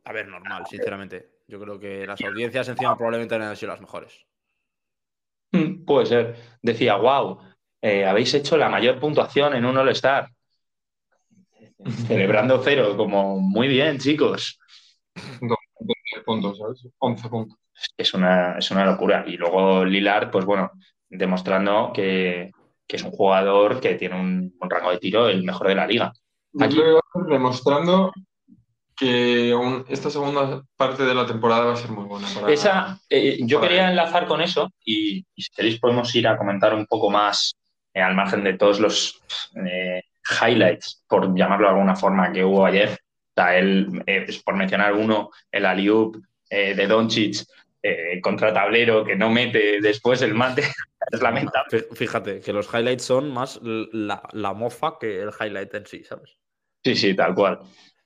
A 0.04 0.12
ver, 0.12 0.28
normal, 0.28 0.66
sinceramente. 0.66 1.30
Yo 1.48 1.60
creo 1.60 1.78
que 1.78 2.06
las 2.06 2.20
audiencias 2.22 2.68
encima 2.68 2.96
probablemente 2.96 3.38
no 3.38 3.44
han 3.46 3.56
sido 3.56 3.72
las 3.72 3.80
mejores. 3.80 4.26
Mm, 5.52 5.84
Puede 5.84 6.06
ser. 6.06 6.36
Decía, 6.62 6.96
wow, 6.96 7.40
habéis 7.82 8.34
hecho 8.34 8.56
la 8.56 8.68
mayor 8.68 8.98
puntuación 9.00 9.54
en 9.54 9.64
un 9.64 9.76
All-Star. 9.78 10.28
Celebrando 12.08 12.60
cero, 12.62 12.96
como 12.96 13.38
muy 13.40 13.68
bien, 13.68 13.98
chicos. 13.98 14.58
10 16.16 16.24
puntos, 16.24 16.58
¿sabes? 16.58 16.86
11 16.98 17.28
puntos. 17.28 17.58
Es 17.96 18.14
una, 18.14 18.56
es 18.58 18.70
una 18.70 18.84
locura. 18.86 19.24
Y 19.26 19.36
luego 19.36 19.84
Lillard, 19.84 20.30
pues 20.30 20.44
bueno, 20.44 20.70
demostrando 21.08 21.92
que, 21.94 22.50
que 22.86 22.96
es 22.96 23.02
un 23.02 23.10
jugador 23.10 23.80
que 23.80 23.94
tiene 23.94 24.18
un, 24.18 24.54
un 24.60 24.70
rango 24.70 24.90
de 24.90 24.98
tiro 24.98 25.28
el 25.28 25.44
mejor 25.44 25.68
de 25.68 25.74
la 25.74 25.86
liga. 25.86 26.12
Aquí- 26.60 26.76
creo 26.76 26.86
que 26.86 26.92
va 26.92 26.98
a 26.98 27.18
ser 27.24 27.32
demostrando 27.32 28.12
que 28.96 29.54
un- 29.54 29.84
esta 29.88 30.08
segunda 30.08 30.62
parte 30.76 31.04
de 31.04 31.14
la 31.14 31.26
temporada 31.26 31.66
va 31.66 31.72
a 31.74 31.76
ser 31.76 31.90
muy 31.90 32.04
buena. 32.04 32.26
Para, 32.34 32.50
Esa, 32.52 32.98
eh, 33.10 33.38
yo 33.42 33.58
para 33.58 33.68
quería 33.68 33.84
él. 33.86 33.90
enlazar 33.90 34.26
con 34.26 34.40
eso 34.40 34.70
y, 34.84 35.18
y 35.34 35.42
si 35.42 35.50
queréis 35.54 35.78
podemos 35.78 36.14
ir 36.14 36.26
a 36.26 36.38
comentar 36.38 36.74
un 36.74 36.86
poco 36.86 37.10
más 37.10 37.56
eh, 37.92 38.00
al 38.00 38.14
margen 38.14 38.42
de 38.42 38.54
todos 38.54 38.80
los 38.80 39.20
eh, 39.66 40.02
highlights, 40.42 41.04
por 41.06 41.36
llamarlo 41.36 41.66
de 41.68 41.74
alguna 41.74 41.94
forma, 41.94 42.32
que 42.32 42.42
hubo 42.44 42.64
ayer. 42.64 42.98
Sea, 43.36 43.58
él, 43.58 44.02
eh, 44.06 44.22
pues, 44.24 44.42
por 44.42 44.56
mencionar 44.56 44.94
uno, 44.94 45.30
el 45.52 45.66
Aliup 45.66 46.16
de 46.50 46.86
Doncic 46.86 47.44
eh, 47.82 48.20
contra 48.22 48.52
tablero 48.52 49.04
que 49.04 49.14
no 49.16 49.30
mete 49.30 49.80
después 49.80 50.22
el 50.22 50.34
mate, 50.34 50.62
es 51.12 51.20
lamentable. 51.20 51.68
Fí- 51.70 51.94
Fíjate, 51.96 52.40
que 52.40 52.52
los 52.52 52.72
highlights 52.72 53.04
son 53.04 53.30
más 53.32 53.60
la, 53.62 54.22
la 54.32 54.52
mofa 54.54 54.96
que 54.98 55.20
el 55.22 55.30
highlight 55.38 55.74
en 55.74 55.86
sí, 55.86 56.02
¿sabes? 56.04 56.36
Sí, 56.84 56.94
sí, 56.96 57.14
tal 57.14 57.34
cual. 57.34 57.60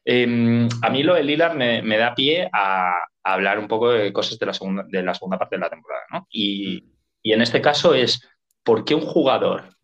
Eh, 0.05 0.67
a 0.83 0.91
mí 0.91 1.03
lo 1.03 1.15
de 1.15 1.23
Lillard 1.23 1.55
me, 1.55 1.83
me 1.83 1.99
da 1.99 2.15
pie 2.15 2.49
a, 2.53 2.93
a 3.23 3.33
hablar 3.33 3.59
un 3.59 3.69
poco 3.69 3.91
de 3.91 4.13
cosas 4.13 4.39
de 4.39 4.47
la 4.47 4.55
segunda, 4.55 4.85
de 4.89 5.03
la 5.03 5.15
segunda 5.15 5.39
parte 5.39 5.57
de 5.57 5.61
la 5.61 5.71
temporada, 5.71 6.03
¿no? 6.11 6.27
Y, 6.31 6.83
y 7.23 7.33
en 7.33 7.43
este 7.43 7.61
caso 7.61 7.95
es, 7.95 8.27
¿por 8.65 8.85
qué 8.85 8.95
un 8.95 9.03
jugador 9.03 9.77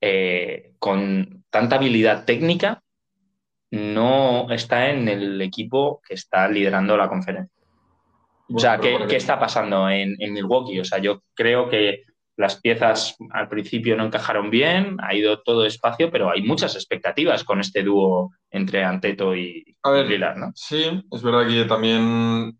eh, 0.00 0.74
con 0.78 1.44
tanta 1.50 1.76
habilidad 1.76 2.24
técnica 2.24 2.82
no 3.70 4.50
está 4.50 4.90
en 4.90 5.08
el 5.08 5.40
equipo 5.42 6.00
que 6.06 6.14
está 6.14 6.48
liderando 6.48 6.96
la 6.96 7.08
conferencia? 7.08 7.54
O 8.48 8.58
sea, 8.58 8.78
¿qué, 8.78 9.16
está 9.16 9.38
pasando 9.40 9.88
en, 9.90 10.14
en 10.20 10.32
Milwaukee? 10.32 10.78
O 10.78 10.84
sea, 10.84 10.98
yo 10.98 11.22
creo 11.34 11.68
que 11.68 12.04
las 12.36 12.60
piezas 12.60 13.16
al 13.30 13.48
principio 13.48 13.96
no 13.96 14.04
encajaron 14.04 14.50
bien, 14.50 14.98
ha 15.00 15.14
ido 15.14 15.42
todo 15.42 15.62
despacio, 15.62 16.10
pero 16.10 16.30
hay 16.30 16.42
muchas 16.42 16.74
expectativas 16.74 17.44
con 17.44 17.60
este 17.60 17.82
dúo 17.82 18.32
entre 18.50 18.84
Anteto 18.84 19.34
y, 19.34 19.76
A 19.82 19.90
ver, 19.90 20.36
¿no? 20.36 20.52
Sí, 20.54 21.02
es 21.10 21.22
verdad 21.22 21.48
que 21.48 21.64
también. 21.64 22.58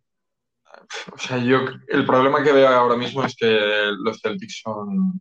O 1.13 1.19
sea, 1.19 1.39
yo 1.39 1.61
el 1.89 2.07
problema 2.07 2.43
que 2.43 2.53
veo 2.53 2.69
ahora 2.69 2.97
mismo 2.97 3.25
es 3.25 3.37
que 3.37 3.91
los 3.99 4.21
Celtics 4.21 4.63
son. 4.63 5.21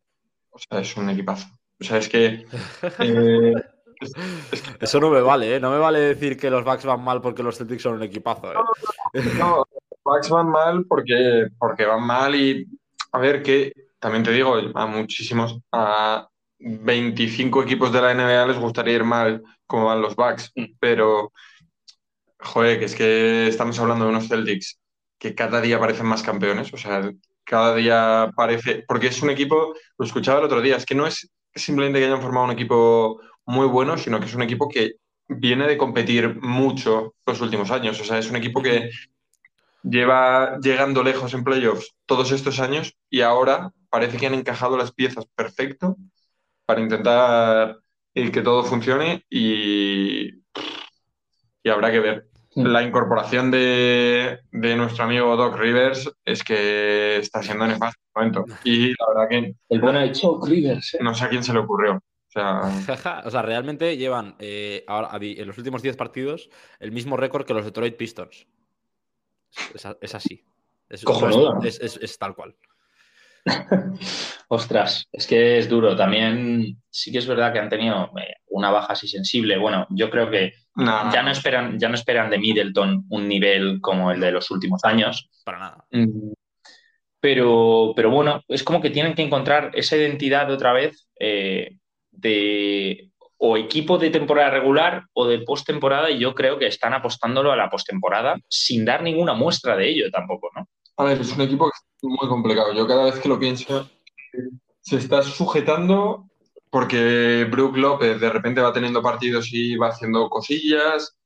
O 0.49 0.57
sea, 0.57 0.79
es 0.79 0.95
un 0.95 1.09
equipazo. 1.09 1.47
O 1.81 1.83
sea, 1.83 1.97
es 1.97 2.07
que. 2.07 2.45
eh, 2.99 3.53
Eso 4.79 4.99
no 4.99 5.09
me 5.09 5.21
vale, 5.21 5.55
¿eh? 5.55 5.59
No 5.59 5.71
me 5.71 5.77
vale 5.77 5.99
decir 5.99 6.37
que 6.37 6.49
los 6.49 6.63
Bucks 6.63 6.85
van 6.85 7.03
mal 7.03 7.21
porque 7.21 7.43
los 7.43 7.57
Celtics 7.57 7.83
son 7.83 7.95
un 7.95 8.03
equipazo, 8.03 8.51
¿eh? 8.51 8.55
no, 9.37 9.57
los 9.57 9.99
Bucks 10.03 10.29
van 10.29 10.49
mal 10.49 10.85
porque, 10.87 11.47
porque 11.57 11.85
van 11.85 12.05
mal 12.05 12.35
y. 12.35 12.65
A 13.11 13.19
ver, 13.19 13.41
que 13.41 13.71
también 13.99 14.23
te 14.23 14.31
digo, 14.31 14.55
a 14.73 14.85
muchísimos. 14.85 15.59
A 15.71 16.27
25 16.59 17.63
equipos 17.63 17.91
de 17.91 18.01
la 18.01 18.13
NBA 18.13 18.47
les 18.47 18.59
gustaría 18.59 18.95
ir 18.95 19.03
mal 19.03 19.43
como 19.67 19.85
van 19.85 20.01
los 20.01 20.15
Bucks, 20.15 20.51
Mm. 20.55 20.65
pero. 20.79 21.31
Joder, 22.39 22.77
que 22.79 22.85
es 22.85 22.95
que 22.95 23.47
estamos 23.47 23.79
hablando 23.79 24.05
de 24.05 24.11
unos 24.11 24.27
Celtics 24.27 24.79
que 25.17 25.33
cada 25.33 25.61
día 25.61 25.79
parecen 25.79 26.05
más 26.05 26.21
campeones, 26.21 26.71
o 26.73 26.77
sea, 26.77 27.11
cada 27.43 27.73
día 27.73 28.29
parece, 28.35 28.83
porque 28.87 29.07
es 29.07 29.21
un 29.23 29.29
equipo, 29.29 29.73
lo 29.97 30.05
escuchaba 30.05 30.39
el 30.39 30.45
otro 30.45 30.61
día, 30.61 30.75
es 30.75 30.85
que 30.85 30.93
no 30.93 31.07
es 31.07 31.31
simplemente 31.55 31.99
que 31.99 32.05
hayan 32.05 32.21
formado 32.21 32.45
un 32.45 32.51
equipo 32.51 33.19
muy 33.45 33.67
bueno, 33.67 33.97
sino 33.97 34.19
que 34.19 34.25
es 34.25 34.35
un 34.35 34.41
equipo 34.41 34.67
que 34.69 34.95
viene 35.27 35.67
de 35.67 35.77
competir 35.77 36.39
mucho 36.41 37.15
los 37.25 37.41
últimos 37.41 37.71
años, 37.71 37.99
o 37.99 38.03
sea, 38.03 38.19
es 38.19 38.29
un 38.29 38.35
equipo 38.35 38.61
que 38.61 38.89
lleva 39.83 40.57
llegando 40.61 41.03
lejos 41.03 41.33
en 41.33 41.43
playoffs 41.43 41.95
todos 42.05 42.31
estos 42.31 42.59
años 42.59 42.95
y 43.09 43.21
ahora 43.21 43.71
parece 43.89 44.17
que 44.17 44.27
han 44.27 44.33
encajado 44.33 44.77
las 44.77 44.91
piezas 44.91 45.25
perfecto 45.35 45.95
para 46.65 46.81
intentar 46.81 47.77
eh, 48.15 48.31
que 48.31 48.41
todo 48.41 48.63
funcione 48.63 49.23
y, 49.29 50.29
y 51.63 51.69
habrá 51.69 51.91
que 51.91 51.99
ver. 51.99 52.27
La 52.55 52.81
incorporación 52.83 53.51
de, 53.51 54.39
de 54.51 54.75
nuestro 54.77 55.03
amigo 55.03 55.35
Doc 55.35 55.57
Rivers 55.57 56.09
es 56.23 56.41
que 56.41 57.17
está 57.17 57.43
siendo 57.43 57.67
nefasto 57.67 57.99
en 58.15 58.23
el 58.23 58.31
momento. 58.31 58.59
Y 58.63 58.89
la 58.91 59.07
verdad 59.09 59.29
que 59.29 59.55
El 59.67 59.81
bueno 59.81 59.99
de 59.99 60.13
Choke 60.13 60.47
Rivers. 60.47 60.93
¿eh? 60.93 60.99
no 61.01 61.13
sé 61.13 61.25
a 61.25 61.29
quién 61.29 61.43
se 61.43 61.51
le 61.51 61.59
ocurrió. 61.59 62.01
O 62.35 62.95
sea, 62.97 63.21
o 63.25 63.31
sea, 63.31 63.41
realmente 63.41 63.95
llevan 63.97 64.35
eh, 64.39 64.83
ahora, 64.87 65.09
en 65.21 65.47
los 65.47 65.57
últimos 65.57 65.81
10 65.81 65.95
partidos 65.95 66.49
el 66.79 66.91
mismo 66.91 67.15
récord 67.17 67.45
que 67.45 67.53
los 67.53 67.63
Detroit 67.65 67.95
Pistons. 67.95 68.45
Es, 69.73 70.13
así. 70.15 70.43
Es, 70.89 71.03
es- 71.63 71.79
es- 71.79 71.97
es 72.01 72.17
tal 72.17 72.35
cual. 72.35 72.55
Ostras, 74.49 75.07
es 75.11 75.27
que 75.27 75.59
es 75.59 75.69
duro. 75.69 75.95
También 75.95 76.81
sí 76.89 77.11
que 77.11 77.19
es 77.19 77.27
verdad 77.27 77.53
que 77.53 77.59
han 77.59 77.69
tenido 77.69 78.11
eh, 78.19 78.33
una 78.47 78.71
baja 78.71 78.93
así 78.93 79.07
sensible. 79.07 79.57
Bueno, 79.57 79.87
yo 79.91 80.09
creo 80.09 80.29
que 80.29 80.53
nada. 80.75 81.11
ya 81.13 81.23
no 81.23 81.31
esperan, 81.31 81.79
ya 81.79 81.87
no 81.89 81.95
esperan 81.95 82.29
de 82.29 82.37
Middleton 82.39 83.05
un 83.09 83.27
nivel 83.27 83.79
como 83.81 84.11
el 84.11 84.19
de 84.19 84.31
los 84.31 84.49
últimos 84.51 84.83
años. 84.83 85.29
Para 85.43 85.59
nada. 85.59 85.85
Mm, 85.91 86.31
Pero, 87.19 87.93
pero 87.95 88.09
bueno, 88.11 88.43
es 88.47 88.63
como 88.63 88.81
que 88.81 88.89
tienen 88.89 89.15
que 89.15 89.23
encontrar 89.23 89.71
esa 89.73 89.95
identidad 89.95 90.51
otra 90.51 90.73
vez 90.73 91.07
eh, 91.19 91.77
de 92.17 93.09
o 93.37 93.57
equipo 93.57 93.97
de 93.97 94.09
temporada 94.09 94.49
regular 94.49 95.03
o 95.13 95.27
de 95.27 95.39
postemporada 95.39 96.09
y 96.09 96.19
yo 96.19 96.33
creo 96.33 96.57
que 96.57 96.67
están 96.67 96.93
apostándolo 96.93 97.51
a 97.51 97.55
la 97.57 97.69
postemporada 97.69 98.37
sin 98.47 98.85
dar 98.85 99.03
ninguna 99.03 99.33
muestra 99.33 99.75
de 99.75 99.89
ello 99.89 100.09
tampoco, 100.11 100.49
¿no? 100.55 100.67
A 100.97 101.03
ver, 101.03 101.19
es 101.19 101.31
un 101.35 101.41
equipo 101.41 101.65
que 101.65 101.75
es 101.75 102.03
muy 102.03 102.29
complicado. 102.29 102.73
Yo 102.73 102.87
cada 102.87 103.03
vez 103.05 103.19
que 103.19 103.27
lo 103.27 103.37
pienso, 103.37 103.89
se 104.81 104.95
está 104.97 105.21
sujetando 105.21 106.25
porque 106.69 107.45
Brook 107.49 107.75
López 107.77 108.19
de 108.19 108.29
repente 108.29 108.61
va 108.61 108.71
teniendo 108.73 109.01
partidos 109.01 109.49
y 109.51 109.75
va 109.75 109.89
haciendo 109.89 110.29
cosillas, 110.29 111.17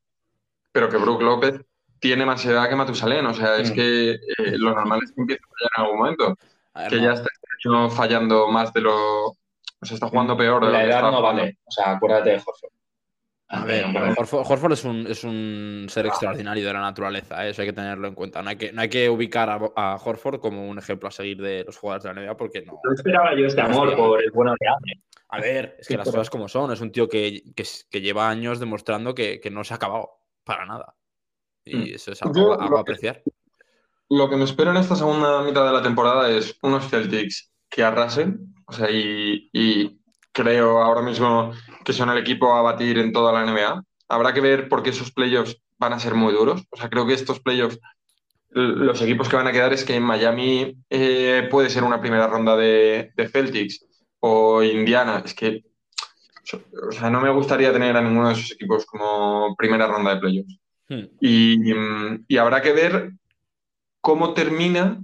pero 0.71 0.89
que 0.89 0.97
Brook 0.97 1.21
López 1.21 1.61
tiene 1.99 2.25
más 2.25 2.43
edad 2.45 2.67
que 2.69 2.75
Matusalén. 2.75 3.25
O 3.27 3.33
sea, 3.33 3.57
es 3.57 3.71
Mm. 3.71 3.73
que 3.75 4.09
eh, 4.11 4.17
lo 4.57 4.73
normal 4.73 4.99
es 5.03 5.11
que 5.11 5.21
empiece 5.21 5.41
a 5.43 5.47
fallar 5.47 5.71
en 5.77 5.83
algún 5.83 5.97
momento. 5.99 6.37
A 6.73 6.81
ver, 6.81 6.89
Que 6.89 6.95
no. 6.97 7.03
ya 7.03 7.13
está 7.13 7.29
fallando 7.95 8.47
más 8.47 8.73
de 8.73 8.81
lo. 8.81 9.35
O 9.81 9.85
sea, 9.85 9.95
está 9.95 10.07
jugando 10.07 10.35
peor. 10.37 10.65
de 10.65 10.71
La 10.71 10.83
edad 10.83 11.01
no 11.01 11.17
jugando. 11.17 11.41
vale. 11.41 11.57
O 11.65 11.71
sea, 11.71 11.91
acuérdate 11.93 12.29
de 12.31 12.35
Horford. 12.35 12.71
A 13.51 13.65
ver. 13.65 13.85
Horford, 14.17 14.45
Horford 14.51 14.73
es, 14.73 14.83
un, 14.85 15.07
es 15.07 15.23
un 15.23 15.87
ser 15.89 16.05
extraordinario 16.05 16.67
de 16.67 16.73
la 16.73 16.81
naturaleza, 16.81 17.45
¿eh? 17.45 17.49
eso 17.49 17.63
hay 17.63 17.69
que 17.69 17.73
tenerlo 17.73 18.07
en 18.07 18.13
cuenta. 18.13 18.43
No 18.43 18.49
hay 18.51 18.57
que, 18.57 18.71
no 18.71 18.81
hay 18.81 18.89
que 18.89 19.09
ubicar 19.09 19.49
a, 19.49 19.59
a 19.75 19.95
Horford 19.95 20.39
como 20.39 20.67
un 20.69 20.77
ejemplo 20.77 21.07
a 21.07 21.11
seguir 21.11 21.41
de 21.41 21.63
los 21.63 21.75
jugadores 21.77 22.03
de 22.03 22.13
la 22.13 22.21
NBA 22.27 22.37
porque 22.37 22.61
no. 22.61 22.79
No 22.83 22.93
esperaba 22.93 23.35
yo 23.35 23.47
este 23.47 23.61
amor 23.61 23.95
por 23.95 24.21
el 24.23 24.29
bueno 24.31 24.53
de 24.59 24.67
Abre. 24.67 25.01
A 25.29 25.39
ver, 25.39 25.75
es 25.79 25.87
que 25.87 25.93
Sí, 25.93 25.97
las 25.97 26.05
cosas 26.07 26.29
como 26.29 26.47
son. 26.47 26.71
Es 26.71 26.81
un 26.81 26.91
tío 26.91 27.07
que, 27.09 27.41
que, 27.55 27.63
que 27.89 28.01
lleva 28.01 28.29
años 28.29 28.59
demostrando 28.59 29.15
que, 29.15 29.39
que 29.39 29.49
no 29.49 29.63
se 29.63 29.73
ha 29.73 29.77
acabado 29.77 30.11
para 30.43 30.65
nada. 30.65 30.95
Y 31.65 31.75
Mm. 31.75 31.95
eso 31.95 32.11
es 32.11 32.21
algo, 32.21 32.59
algo 32.59 32.77
a 32.77 32.81
apreciar. 32.81 33.23
Lo 34.09 34.29
que 34.29 34.35
me 34.37 34.43
espero 34.43 34.71
en 34.71 34.77
esta 34.77 34.95
segunda 34.95 35.41
mitad 35.43 35.65
de 35.65 35.71
la 35.73 35.81
temporada 35.83 36.29
es 36.29 36.57
unos 36.63 36.87
Celtics 36.89 37.51
que 37.69 37.83
arrasen. 37.83 38.53
O 38.67 38.73
sea, 38.73 38.89
y, 38.89 39.49
y 39.53 39.99
creo 40.31 40.81
ahora 40.81 41.01
mismo 41.01 41.53
que 41.83 41.93
son 41.93 42.09
el 42.09 42.17
equipo 42.17 42.53
a 42.53 42.61
batir 42.61 42.97
en 42.97 43.11
toda 43.11 43.31
la 43.33 43.45
NBA. 43.45 43.83
Habrá 44.07 44.33
que 44.33 44.41
ver 44.41 44.69
porque 44.69 44.91
esos 44.91 45.11
playoffs 45.11 45.57
van 45.77 45.93
a 45.93 45.99
ser 45.99 46.13
muy 46.13 46.33
duros. 46.33 46.63
O 46.69 46.77
sea, 46.77 46.89
creo 46.89 47.05
que 47.05 47.13
estos 47.13 47.39
playoffs, 47.39 47.79
los 48.49 49.01
equipos 49.01 49.29
que 49.29 49.35
van 49.35 49.47
a 49.47 49.51
quedar 49.51 49.73
es 49.73 49.83
que 49.83 49.95
en 49.95 50.03
Miami 50.03 50.77
eh, 50.89 51.47
puede 51.49 51.69
ser 51.69 51.83
una 51.83 52.01
primera 52.01 52.27
ronda 52.27 52.55
de, 52.55 53.11
de 53.15 53.29
Celtics 53.29 53.85
o 54.19 54.61
Indiana. 54.63 55.21
Es 55.23 55.33
que, 55.33 55.63
o 56.87 56.91
sea, 56.91 57.09
no 57.09 57.21
me 57.21 57.29
gustaría 57.29 57.71
tener 57.71 57.95
a 57.95 58.01
ninguno 58.01 58.27
de 58.27 58.33
esos 58.33 58.51
equipos 58.51 58.85
como 58.85 59.55
primera 59.55 59.87
ronda 59.87 60.15
de 60.15 60.19
playoffs. 60.19 60.59
Hmm. 60.89 61.05
Y, 61.21 61.57
y 62.27 62.37
habrá 62.37 62.61
que 62.61 62.73
ver 62.73 63.13
cómo 64.01 64.33
termina 64.33 64.99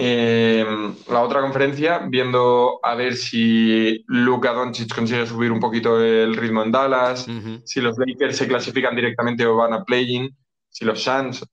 eh, 0.00 0.64
la 1.10 1.22
otra 1.22 1.40
conferencia, 1.40 1.98
viendo 2.08 2.78
a 2.84 2.94
ver 2.94 3.16
si 3.16 4.04
Luka 4.06 4.52
Doncic 4.52 4.94
consigue 4.94 5.26
subir 5.26 5.50
un 5.50 5.58
poquito 5.58 6.00
el 6.00 6.36
ritmo 6.36 6.62
en 6.62 6.70
Dallas, 6.70 7.26
si 7.64 7.80
los 7.80 7.98
Lakers 7.98 8.36
se 8.36 8.46
clasifican 8.46 8.94
directamente 8.94 9.44
o 9.44 9.56
van 9.56 9.72
a 9.72 9.84
play-in, 9.84 10.30
si 10.68 10.84
los 10.84 11.02
Suns, 11.02 11.44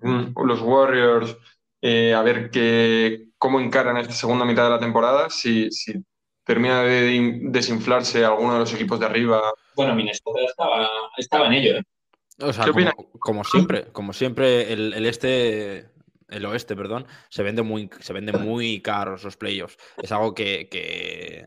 mm, 0.00 0.32
o 0.34 0.44
los 0.44 0.60
Warriors, 0.60 1.34
eh, 1.80 2.12
a 2.12 2.20
ver 2.22 2.50
qué, 2.50 3.28
cómo 3.38 3.58
encaran 3.60 3.96
esta 3.96 4.12
segunda 4.12 4.44
mitad 4.44 4.64
de 4.64 4.70
la 4.70 4.78
temporada, 4.78 5.30
si, 5.30 5.70
si 5.70 5.94
termina 6.44 6.82
de 6.82 7.14
in- 7.14 7.50
desinflarse 7.50 8.24
alguno 8.26 8.52
de 8.54 8.58
los 8.60 8.74
equipos 8.74 9.00
de 9.00 9.06
arriba. 9.06 9.40
Bueno, 9.74 9.94
Minnesota 9.94 10.40
estaba, 10.46 10.86
estaba 11.16 11.46
en 11.46 11.52
ello, 11.54 11.76
¿eh? 11.78 11.82
O 12.42 12.52
sea, 12.52 12.64
¿Qué 12.64 12.72
como, 12.72 12.88
opinas? 12.88 12.94
como 13.18 13.44
siempre, 13.44 13.84
como 13.92 14.12
siempre, 14.12 14.70
el, 14.72 14.92
el 14.94 15.06
este, 15.06 15.88
el 16.30 16.44
oeste, 16.46 16.76
perdón, 16.76 17.06
se 17.28 17.42
vende 17.42 17.62
muy, 17.62 17.90
se 18.00 18.12
vende 18.12 18.32
muy 18.38 18.80
caros 18.82 19.24
los 19.24 19.36
playoffs. 19.36 19.76
Es 20.02 20.12
algo 20.12 20.34
que, 20.34 20.68
que, 20.68 21.46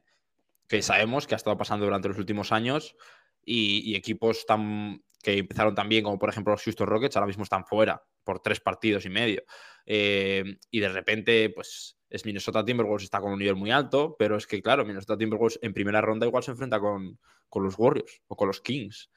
que 0.68 0.82
sabemos 0.82 1.28
que 1.28 1.36
ha 1.36 1.38
estado 1.38 1.58
pasando 1.58 1.86
durante 1.86 2.08
los 2.08 2.18
últimos 2.18 2.52
años 2.52 2.96
y, 3.44 3.90
y 3.90 3.96
equipos 3.96 4.46
tan, 4.46 5.04
que 5.22 5.38
empezaron 5.38 5.74
tan 5.76 5.90
bien 5.90 6.04
como 6.04 6.20
por 6.20 6.30
ejemplo 6.30 6.54
los 6.54 6.64
Houston 6.64 6.88
Rockets 6.88 7.16
ahora 7.16 7.28
mismo 7.28 7.44
están 7.44 7.66
fuera 7.66 8.04
por 8.24 8.42
tres 8.42 8.60
partidos 8.60 9.06
y 9.06 9.10
medio. 9.10 9.44
Eh, 9.86 10.58
y 10.70 10.80
de 10.80 10.90
repente, 10.90 11.50
pues 11.50 11.98
es 12.10 12.26
Minnesota 12.26 12.64
Timberwolves 12.64 13.04
está 13.04 13.20
con 13.20 13.32
un 13.32 13.40
nivel 13.40 13.56
muy 13.56 13.72
alto, 13.72 14.16
pero 14.18 14.38
es 14.38 14.48
que 14.48 14.62
claro, 14.62 14.86
Minnesota 14.86 15.18
Timberwolves 15.18 15.60
en 15.62 15.74
primera 15.74 16.02
ronda 16.02 16.28
igual 16.28 16.44
se 16.44 16.52
enfrenta 16.52 16.80
con, 16.80 17.20
con 17.50 17.64
los 17.64 17.78
Warriors 17.78 18.22
o 18.28 18.36
con 18.36 18.48
los 18.48 18.62
Kings 18.62 19.10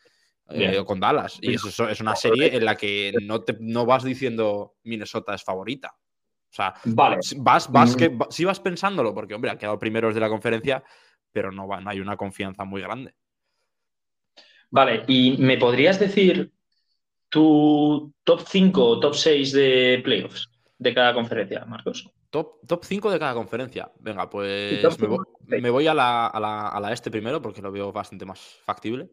eh, 0.49 0.83
con 0.85 1.01
Dallas. 1.01 1.39
Y 1.41 1.55
eso 1.55 1.89
es- 1.89 2.01
una 2.01 2.17
serie 2.17 2.57
en 2.57 2.65
la 2.65 2.77
que 2.77 3.13
no, 3.23 3.43
te, 3.43 3.57
no 3.61 3.87
vas 3.87 4.05
diciendo 4.05 4.77
Minnesota 4.85 5.35
es 5.35 5.43
favorita. 5.43 5.95
O 6.51 6.55
sea, 6.57 6.75
Vale. 6.85 7.19
vas, 7.39 7.71
vas 7.71 7.95
Mm. 7.95 7.99
que, 7.99 8.19
sí 8.31 8.45
vas 8.45 8.61
pensándolo, 8.61 9.13
porque 9.13 9.35
hombre, 9.35 9.51
han 9.51 9.59
quedado 9.59 9.79
primeros 9.79 10.15
de 10.15 10.21
la 10.21 10.29
conferencia, 10.29 10.83
pero 11.33 11.53
no, 11.53 11.67
va, 11.67 11.81
no 11.81 11.91
hay 11.91 12.01
una 12.01 12.17
confianza 12.17 12.65
muy 12.65 12.81
grande. 12.81 13.15
Vale, 14.71 15.05
¿y 15.07 15.37
me 15.39 15.59
podrías 15.59 15.99
decir 15.99 16.53
tu 17.29 18.13
top 18.25 18.41
5 18.47 18.85
o 18.85 19.01
top 19.01 19.15
6 19.15 19.53
de 19.53 20.01
playoffs 20.03 20.51
de 20.79 20.95
cada 20.95 21.13
conferencia, 21.15 21.65
Marcos? 21.65 22.11
Top, 22.31 22.67
top 22.67 22.85
5 22.85 23.11
de 23.11 23.19
cada 23.19 23.35
conferencia. 23.35 23.91
Venga, 24.01 24.29
pues 24.29 24.83
me, 24.99 25.07
voy, 25.07 25.19
cinco. 25.39 25.63
me 25.63 25.71
voy 25.71 25.87
a 25.87 25.95
la, 25.95 26.27
a, 26.27 26.41
la, 26.41 26.69
a 26.69 26.81
la 26.81 26.93
este 26.93 27.11
primero 27.11 27.41
porque 27.41 27.63
lo 27.63 27.71
veo 27.71 27.93
bastante 27.93 28.25
más 28.25 28.41
factible, 28.65 29.11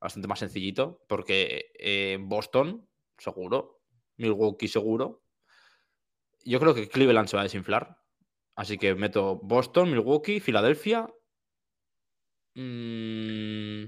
bastante 0.00 0.28
más 0.28 0.38
sencillito, 0.38 1.04
porque 1.08 1.72
eh, 1.78 2.18
Boston, 2.20 2.88
seguro, 3.18 3.80
Milwaukee, 4.16 4.68
seguro. 4.68 5.22
Yo 6.44 6.60
creo 6.60 6.74
que 6.74 6.88
Cleveland 6.88 7.28
se 7.28 7.36
va 7.36 7.42
a 7.42 7.44
desinflar, 7.44 7.98
así 8.54 8.78
que 8.78 8.94
meto 8.94 9.36
Boston, 9.42 9.90
Milwaukee, 9.90 10.40
Filadelfia, 10.40 11.08
mm, 12.54 13.84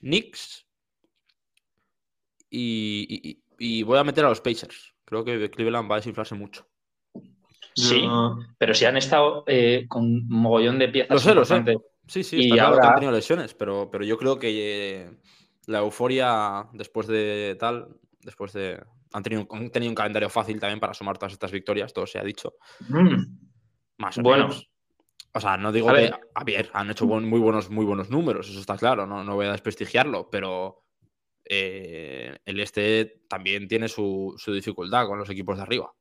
Knicks 0.00 0.66
y, 2.50 3.06
y- 3.08 3.30
y- 3.30 3.42
y 3.58 3.82
voy 3.82 3.98
a 3.98 4.04
meter 4.04 4.24
a 4.24 4.28
los 4.28 4.40
Pacers. 4.40 4.94
Creo 5.04 5.24
que 5.24 5.50
Cleveland 5.50 5.90
va 5.90 5.96
a 5.96 5.98
desinflarse 5.98 6.34
mucho. 6.34 6.68
Sí, 7.74 8.08
pero 8.58 8.74
si 8.74 8.86
han 8.86 8.96
estado 8.96 9.44
eh, 9.46 9.84
con 9.88 10.04
un 10.04 10.28
mogollón 10.28 10.78
de 10.78 10.88
piezas 10.88 11.10
Lo 11.10 11.18
sé, 11.18 11.34
lo 11.34 11.44
sé. 11.44 11.62
Sí, 12.06 12.22
sí, 12.22 12.36
Y 12.36 12.40
está 12.52 12.54
claro 12.56 12.80
que 12.80 12.86
han 12.86 12.94
tenido 12.94 13.12
lesiones, 13.12 13.54
pero, 13.54 13.90
pero 13.90 14.04
yo 14.04 14.16
creo 14.16 14.38
que 14.38 14.50
eh, 15.02 15.10
la 15.66 15.78
euforia 15.80 16.68
después 16.72 17.06
de 17.06 17.56
tal, 17.58 17.96
después 18.20 18.52
de. 18.52 18.82
Han 19.12 19.22
tenido, 19.22 19.46
han 19.50 19.70
tenido 19.70 19.90
un 19.90 19.94
calendario 19.94 20.28
fácil 20.28 20.60
también 20.60 20.78
para 20.80 20.94
sumar 20.94 21.18
todas 21.18 21.32
estas 21.32 21.50
victorias, 21.50 21.92
todo 21.92 22.06
se 22.06 22.18
ha 22.18 22.22
dicho. 22.24 22.54
Mm, 22.88 23.16
Más 23.98 24.18
o 24.18 24.22
Bueno. 24.22 24.48
menos. 24.48 24.68
O 25.32 25.40
sea, 25.40 25.56
no 25.56 25.70
digo 25.72 25.90
A 25.90 25.94
que. 25.94 26.00
ver. 26.02 26.20
A 26.34 26.44
ver, 26.44 26.70
han 26.72 26.90
hecho 26.90 27.06
buen- 27.06 27.28
muy, 27.28 27.40
buenos, 27.40 27.70
muy 27.70 27.84
buenos 27.84 28.08
números, 28.10 28.48
eso 28.48 28.60
está 28.60 28.76
claro, 28.76 29.06
no, 29.06 29.22
no 29.24 29.34
voy 29.34 29.46
a 29.46 29.52
desprestigiarlo, 29.52 30.30
pero 30.30 30.82
eh, 31.44 32.38
el 32.44 32.60
este 32.60 33.22
también 33.28 33.68
tiene 33.68 33.88
su, 33.88 34.34
su 34.38 34.52
dificultad 34.52 35.06
con 35.06 35.18
los 35.18 35.28
equipos 35.30 35.56
de 35.56 35.62
arriba. 35.62 35.92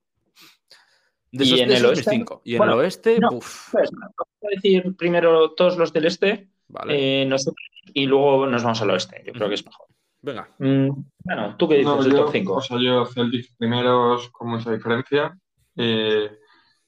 De 1.37 1.43
¿Y 1.43 1.47
esos, 1.47 1.59
en 1.61 1.69
de 1.69 1.77
el 1.77 1.85
oeste? 1.85 2.11
cinco. 2.11 2.41
Y 2.45 2.53
en 2.53 2.57
Bueno, 2.59 2.73
el 2.73 2.79
oeste, 2.79 3.19
no. 3.19 3.29
puf, 3.29 3.69
Pues, 3.71 3.89
vamos 3.91 4.15
a 4.43 4.47
decir 4.55 4.95
primero 4.95 5.51
todos 5.51 5.77
los 5.77 5.91
del 5.91 6.05
este 6.05 6.49
vale. 6.67 7.23
eh, 7.23 7.25
nosotros, 7.25 7.65
y 7.93 8.05
luego 8.05 8.47
nos 8.47 8.63
vamos 8.63 8.81
al 8.81 8.91
oeste. 8.91 9.21
Yo 9.25 9.33
creo 9.33 9.49
que 9.49 9.55
es 9.55 9.65
mejor. 9.65 9.87
Venga. 10.21 10.49
Mm, 10.59 10.89
bueno, 11.23 11.55
¿tú 11.57 11.67
qué 11.67 11.75
dices 11.75 11.93
No, 11.95 12.01
del 12.01 12.11
yo, 12.11 12.17
top 12.25 12.31
5? 12.31 12.53
O 12.53 12.61
sea, 12.61 12.77
yo 12.81 13.05
Celtics 13.05 13.53
primeros 13.57 14.29
con 14.31 14.49
mucha 14.49 14.71
diferencia. 14.71 15.37
Eh, 15.75 16.31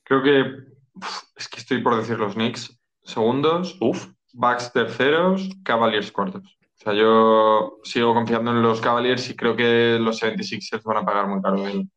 creo 0.03 0.23
que 0.23 0.41
uf, 0.95 1.23
es 1.35 1.47
que 1.49 1.59
estoy 1.59 1.81
por 1.81 1.97
decir 1.97 2.17
los 2.17 2.33
Knicks 2.35 2.79
segundos, 3.03 3.77
Uf, 3.81 4.07
Bucks 4.33 4.71
terceros, 4.71 5.49
Cavaliers 5.63 6.11
cuartos. 6.11 6.57
O 6.79 6.79
sea, 6.83 6.93
yo 6.93 7.79
sigo 7.83 8.13
confiando 8.13 8.51
en 8.51 8.61
los 8.61 8.79
Cavaliers 8.81 9.29
y 9.29 9.35
creo 9.35 9.55
que 9.55 9.97
los 9.99 10.21
76ers 10.21 10.83
van 10.83 10.97
a 10.97 11.05
pagar 11.05 11.27
muy 11.27 11.41
caro 11.41 11.67
el, 11.67 11.89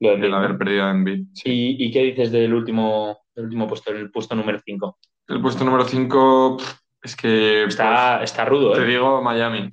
lo 0.00 0.16
de 0.16 0.26
el 0.26 0.34
haber 0.34 0.56
perdido 0.58 0.84
a 0.84 0.90
Embiid. 0.90 1.26
Sí. 1.34 1.76
¿Y, 1.78 1.84
y 1.86 1.90
qué 1.90 2.02
dices 2.04 2.32
del 2.32 2.54
último, 2.54 3.18
del 3.34 3.44
último 3.46 3.66
puesto, 3.68 3.92
el 3.92 4.10
puesto 4.10 4.34
número 4.34 4.58
5? 4.64 4.98
El 5.28 5.40
puesto 5.40 5.64
número 5.64 5.84
5 5.84 6.56
es 7.02 7.16
que 7.16 7.64
Está, 7.64 8.22
está 8.22 8.44
rudo, 8.44 8.70
pues, 8.70 8.80
te 8.80 8.86
¿eh? 8.86 8.88
digo 8.88 9.22
Miami. 9.22 9.72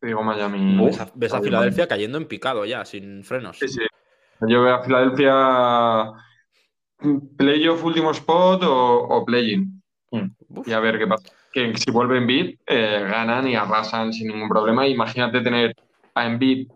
Te 0.00 0.06
digo 0.08 0.22
Miami. 0.22 0.78
Uf. 0.80 0.86
Ves 0.88 1.00
a, 1.00 1.10
ves 1.14 1.34
a 1.34 1.40
Filadelfia 1.40 1.86
cayendo 1.86 2.18
en 2.18 2.26
picado 2.26 2.64
ya, 2.64 2.84
sin 2.84 3.22
frenos. 3.22 3.58
Sí, 3.58 3.68
sí. 3.68 3.80
Yo 4.48 4.62
veo 4.62 4.74
a 4.74 4.82
Filadelfia 4.82 6.12
playoff 7.36 7.84
último 7.84 8.10
spot 8.10 8.62
o, 8.64 8.98
o 9.08 9.24
play-in. 9.24 9.82
Uf. 10.10 10.66
Y 10.66 10.72
a 10.72 10.80
ver 10.80 10.98
qué 10.98 11.06
pasa. 11.06 11.28
Que 11.52 11.76
si 11.76 11.90
vuelve 11.90 12.18
Embiid, 12.18 12.58
eh, 12.66 13.06
ganan 13.08 13.48
y 13.48 13.54
arrasan 13.54 14.12
sin 14.12 14.28
ningún 14.28 14.48
problema. 14.48 14.86
Imagínate 14.86 15.40
tener 15.40 15.74
a 16.14 16.26
Embiid 16.26 16.68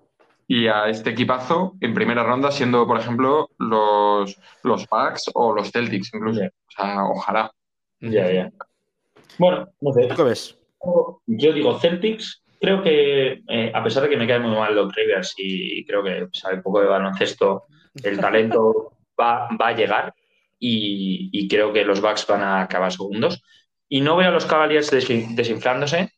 y 0.50 0.66
a 0.66 0.88
este 0.88 1.10
equipazo 1.10 1.76
en 1.80 1.94
primera 1.94 2.24
ronda, 2.24 2.50
siendo, 2.50 2.84
por 2.84 2.98
ejemplo, 2.98 3.50
los, 3.58 4.36
los 4.64 4.88
Bucks 4.88 5.30
o 5.32 5.54
los 5.54 5.70
Celtics 5.70 6.12
incluso. 6.12 6.40
O 6.42 6.70
sea, 6.76 7.04
ojalá. 7.04 7.52
Ya, 8.00 8.32
ya. 8.32 8.50
Bueno, 9.38 9.68
no 9.80 9.92
sé. 9.92 10.08
¿Tú 10.08 10.16
qué 10.16 10.22
ves? 10.24 10.58
Yo 11.26 11.52
digo 11.52 11.78
Celtics. 11.78 12.42
Creo 12.60 12.82
que, 12.82 13.44
eh, 13.46 13.70
a 13.72 13.84
pesar 13.84 14.02
de 14.02 14.08
que 14.08 14.16
me 14.16 14.26
cae 14.26 14.40
muy 14.40 14.50
mal 14.56 14.74
Doc 14.74 14.92
Rivers 14.92 15.34
y 15.36 15.84
creo 15.84 16.02
que 16.02 16.26
sabe 16.32 16.60
poco 16.62 16.80
de 16.80 16.88
baloncesto, 16.88 17.66
el 18.02 18.18
talento 18.18 18.94
va, 19.20 19.48
va 19.50 19.68
a 19.68 19.76
llegar. 19.76 20.12
y, 20.58 21.46
creo 21.46 21.72
que 21.72 21.84
los 21.84 22.00
Bucks 22.00 22.26
van 22.26 22.42
a 22.42 22.62
acabar 22.62 22.90
segundos. 22.90 23.40
Y 23.88 24.00
no 24.00 24.16
veo 24.16 24.30
a 24.30 24.32
los 24.32 24.46
Cavaliers 24.46 24.90
desinflándose. 24.90 26.10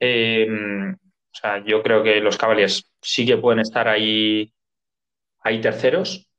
Eh, 0.00 0.48
o 1.36 1.38
sea, 1.38 1.62
yo 1.62 1.82
creo 1.82 2.02
que 2.02 2.18
los 2.20 2.38
Cavaliers 2.38 2.90
sí 3.02 3.26
que 3.26 3.36
pueden 3.36 3.60
estar 3.60 3.88
ahí, 3.88 4.50
ahí 5.40 5.60
terceros. 5.60 6.30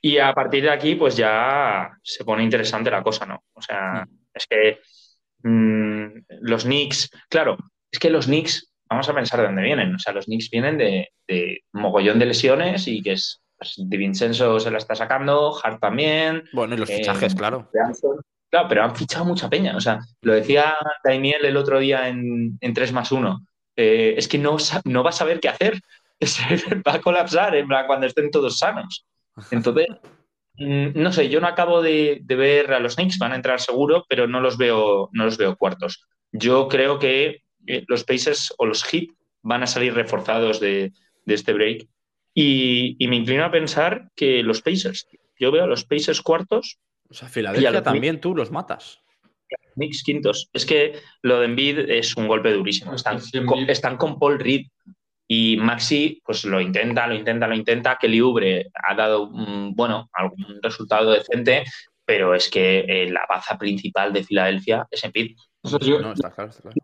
Y 0.00 0.18
a 0.18 0.32
partir 0.34 0.64
de 0.64 0.70
aquí, 0.70 0.96
pues 0.96 1.16
ya 1.16 1.96
se 2.02 2.24
pone 2.24 2.42
interesante 2.42 2.90
la 2.90 3.02
cosa, 3.02 3.26
¿no? 3.26 3.44
O 3.52 3.62
sea, 3.62 4.04
mm. 4.04 4.18
es 4.34 4.46
que 4.48 4.80
mm, 5.48 6.06
los 6.40 6.64
Knicks, 6.64 7.10
claro, 7.28 7.56
es 7.90 8.00
que 8.00 8.10
los 8.10 8.26
Knicks, 8.26 8.72
vamos 8.88 9.08
a 9.08 9.14
pensar 9.14 9.38
de 9.38 9.46
dónde 9.46 9.62
vienen. 9.62 9.94
O 9.94 9.98
sea, 10.00 10.12
los 10.12 10.24
Knicks 10.24 10.50
vienen 10.50 10.78
de, 10.78 11.10
mogollón 11.72 12.18
de 12.18 12.26
lesiones 12.26 12.88
y 12.88 13.02
que 13.02 13.12
es 13.12 13.40
pues, 13.56 13.74
Di 13.76 13.96
Vincenzo 13.96 14.58
se 14.58 14.70
la 14.72 14.78
está 14.78 14.96
sacando, 14.96 15.56
Hart 15.62 15.80
también. 15.80 16.42
Bueno, 16.52 16.74
y 16.74 16.78
los 16.78 16.90
fichajes, 16.90 17.34
eh, 17.34 17.36
claro. 17.36 17.70
Claro, 18.50 18.68
pero 18.68 18.82
han 18.82 18.96
fichado 18.96 19.24
mucha 19.24 19.48
peña. 19.48 19.76
O 19.76 19.80
sea, 19.80 20.00
lo 20.22 20.34
decía 20.34 20.74
Daimiel 21.04 21.44
el 21.44 21.56
otro 21.56 21.78
día 21.78 22.08
en, 22.08 22.58
en 22.60 22.74
3 22.74 22.92
más 22.92 23.12
1. 23.12 23.46
Eh, 23.76 24.14
es 24.16 24.28
que 24.28 24.38
no, 24.38 24.56
no 24.84 25.02
va 25.02 25.10
a 25.10 25.12
saber 25.12 25.40
qué 25.40 25.48
hacer. 25.48 25.80
va 26.86 26.94
a 26.94 27.00
colapsar 27.00 27.54
en 27.56 27.68
cuando 27.86 28.06
estén 28.06 28.30
todos 28.30 28.58
sanos. 28.58 29.04
Entonces, 29.50 29.86
mm, 30.56 30.88
no 30.94 31.12
sé, 31.12 31.28
yo 31.28 31.40
no 31.40 31.46
acabo 31.46 31.82
de, 31.82 32.22
ver 32.26 32.72
a 32.72 32.80
los 32.80 32.96
Knicks, 32.96 33.18
van 33.18 33.32
a 33.32 33.36
entrar 33.36 33.60
seguro, 33.60 34.04
pero 34.08 34.26
no 34.26 34.40
los 34.40 34.56
veo, 34.56 35.10
no 35.12 35.24
los 35.24 35.36
veo 35.36 35.56
cuartos. 35.56 36.06
Yo 36.32 36.68
creo 36.68 36.98
que 36.98 37.42
eh, 37.66 37.84
los 37.88 38.04
Pacers 38.04 38.54
o 38.58 38.66
los 38.66 38.84
Heat 38.84 39.08
van 39.42 39.62
a 39.62 39.66
salir 39.66 39.94
reforzados 39.94 40.60
de, 40.60 40.92
este 41.26 41.52
break. 41.52 41.86
Y, 42.34 42.96
me 43.08 43.16
inclino 43.16 43.44
a 43.44 43.50
pensar 43.50 44.10
que 44.16 44.42
los 44.42 44.62
Pacers, 44.62 45.06
yo 45.38 45.52
veo 45.52 45.64
a 45.64 45.68
los 45.68 45.84
Pacers 45.84 46.20
cuartos. 46.20 46.78
O 47.08 47.14
sea, 47.14 47.28
Filadelfia 47.28 47.82
también 47.82 48.20
tú 48.20 48.34
los 48.34 48.50
matas. 48.50 49.03
Knicks 49.74 50.02
quintos. 50.02 50.48
Es 50.52 50.66
que 50.66 51.00
lo 51.22 51.40
de 51.40 51.46
Embiid 51.46 51.78
es 51.90 52.16
un 52.16 52.28
golpe 52.28 52.52
durísimo. 52.52 52.94
Están, 52.94 53.18
con, 53.46 53.58
están 53.68 53.96
con 53.96 54.18
Paul 54.18 54.38
Reed 54.38 54.66
y 55.26 55.56
Maxi, 55.56 56.20
pues 56.24 56.44
lo 56.44 56.60
intenta, 56.60 57.06
lo 57.06 57.14
intenta, 57.14 57.46
lo 57.46 57.54
intenta. 57.54 57.98
Kelly 58.00 58.20
Ubre 58.20 58.70
ha 58.74 58.94
dado, 58.94 59.30
bueno, 59.30 60.08
algún 60.12 60.58
resultado 60.62 61.12
decente, 61.12 61.64
pero 62.04 62.34
es 62.34 62.50
que 62.50 62.80
eh, 62.80 63.10
la 63.10 63.26
baza 63.28 63.56
principal 63.56 64.12
de 64.12 64.24
Filadelfia 64.24 64.86
es 64.90 65.04
Embiid. 65.04 65.36
no, 65.62 66.12
está 66.12 66.30
claro, 66.30 66.50
está 66.50 66.62
claro. 66.62 66.76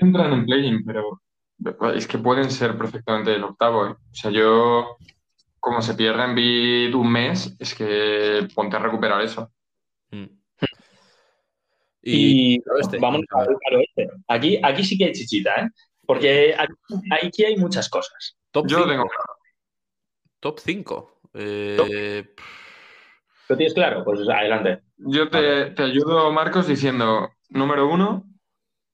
Entran 0.00 0.32
en 0.32 0.46
play 0.46 0.82
pero 0.84 1.20
es 1.94 2.06
que 2.06 2.18
pueden 2.18 2.50
ser 2.50 2.76
perfectamente 2.76 3.34
el 3.34 3.44
octavo. 3.44 3.86
¿eh? 3.86 3.90
O 3.90 4.14
sea, 4.14 4.30
yo, 4.30 4.96
como 5.60 5.80
se 5.82 5.94
pierde 5.94 6.24
en 6.24 6.94
un 6.94 7.10
mes, 7.10 7.54
es 7.58 7.74
que 7.74 8.48
ponte 8.54 8.76
a 8.76 8.80
recuperar 8.80 9.22
eso. 9.22 9.50
Mm. 10.10 10.24
Y, 12.04 12.62
este, 12.80 12.98
vamos 12.98 13.22
a 13.30 13.44
ver 13.44 13.56
este. 13.88 14.10
Aquí, 14.28 14.58
aquí 14.62 14.84
sí 14.84 14.98
que 14.98 15.06
hay 15.06 15.12
chichita, 15.12 15.54
¿eh? 15.62 15.70
Porque 16.06 16.54
aquí, 17.10 17.44
hay 17.44 17.56
muchas 17.56 17.88
cosas. 17.88 18.36
Top 18.50 18.66
Yo 18.66 18.78
5. 18.78 18.90
tengo 18.90 19.04
Top 20.40 20.58
5. 20.60 21.20
Eh... 21.34 22.34
¿Lo 23.48 23.56
tienes 23.56 23.74
claro? 23.74 24.04
Pues 24.04 24.20
adelante. 24.28 24.82
Yo 24.96 25.28
te, 25.28 25.70
te, 25.70 25.82
ayudo, 25.82 26.30
Marcos, 26.32 26.66
diciendo, 26.66 27.30
número 27.48 27.88
uno, 27.88 28.24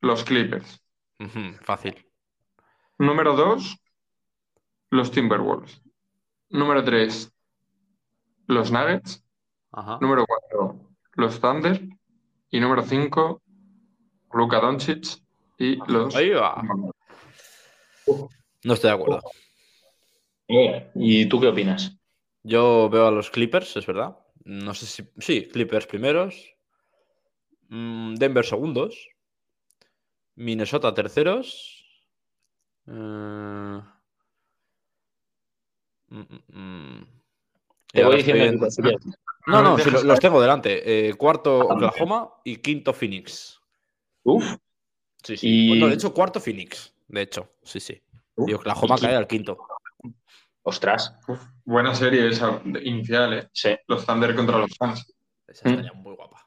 los 0.01 0.25
Clippers. 0.25 0.83
fácil. 1.62 2.07
Número 2.99 3.35
dos, 3.35 3.77
los 4.90 5.11
Timberwolves. 5.11 5.83
Número 6.49 6.85
tres, 6.85 7.33
los 8.46 8.70
Nuggets. 8.70 9.25
Número 10.01 10.25
cuatro, 10.27 10.90
los 11.14 11.40
Thunder. 11.40 11.81
Y 12.51 12.61
número 12.61 12.83
5, 12.83 13.43
Luka 14.33 14.61
Doncic 14.61 15.23
y 15.59 15.77
los. 15.91 16.15
Ahí 16.17 16.31
va. 16.31 16.63
No 18.65 18.75
estoy 18.75 18.91
de 18.91 18.95
acuerdo. 18.97 19.23
¿Y 20.95 21.27
tú 21.27 21.41
qué 21.41 21.49
opinas? 21.49 21.97
Yo 22.43 22.89
veo 22.91 23.07
a 23.07 23.11
los 23.11 23.31
Clippers, 23.31 23.77
es 23.77 23.87
verdad. 23.87 24.17
No 24.45 24.75
sé 24.75 24.87
si. 24.87 25.09
Sí, 25.19 25.49
Clippers 25.49 25.87
primeros. 25.87 26.55
Mm, 27.69 28.15
Denver 28.15 28.45
segundos. 28.45 29.09
Minnesota 30.35 30.93
terceros. 30.93 31.85
Eh, 32.87 33.81
mm, 36.09 36.21
mm, 36.49 37.07
Te 37.93 38.05
voy 38.05 38.17
diciendo. 38.17 38.67
No, 39.46 39.62
no, 39.62 39.76
los, 39.76 40.20
tengo 40.20 40.40
delante. 40.40 41.09
Eh, 41.09 41.14
cuarto 41.14 41.61
Oklahoma 41.61 42.31
y 42.44 42.57
quinto 42.57 42.92
Phoenix. 42.92 43.61
Uf. 44.22 44.44
Sí, 45.22 45.37
sí. 45.37 45.81
de 45.81 45.94
hecho, 45.94 46.12
cuarto 46.12 46.40
Phoenix. 46.40 46.94
De 47.09 47.22
hecho, 47.22 47.55
sí, 47.62 47.81
sí. 47.81 48.03
y 48.46 48.53
Oklahoma 48.53 48.96
cae 48.98 49.16
al 49.16 49.26
quinto. 49.26 49.59
Ostras. 50.62 51.16
buena 51.64 51.94
serie 51.94 52.29
esa 52.29 52.61
inicial, 52.64 53.33
¿eh? 53.35 53.48
Sí. 53.53 53.76
Los 53.87 54.07
Thunder 54.07 54.35
contra 54.35 54.59
los 54.59 54.76
fans. 54.76 55.12
Esa 55.46 55.68
estaría 55.68 55.92
muy 55.94 56.14
guapa. 56.14 56.46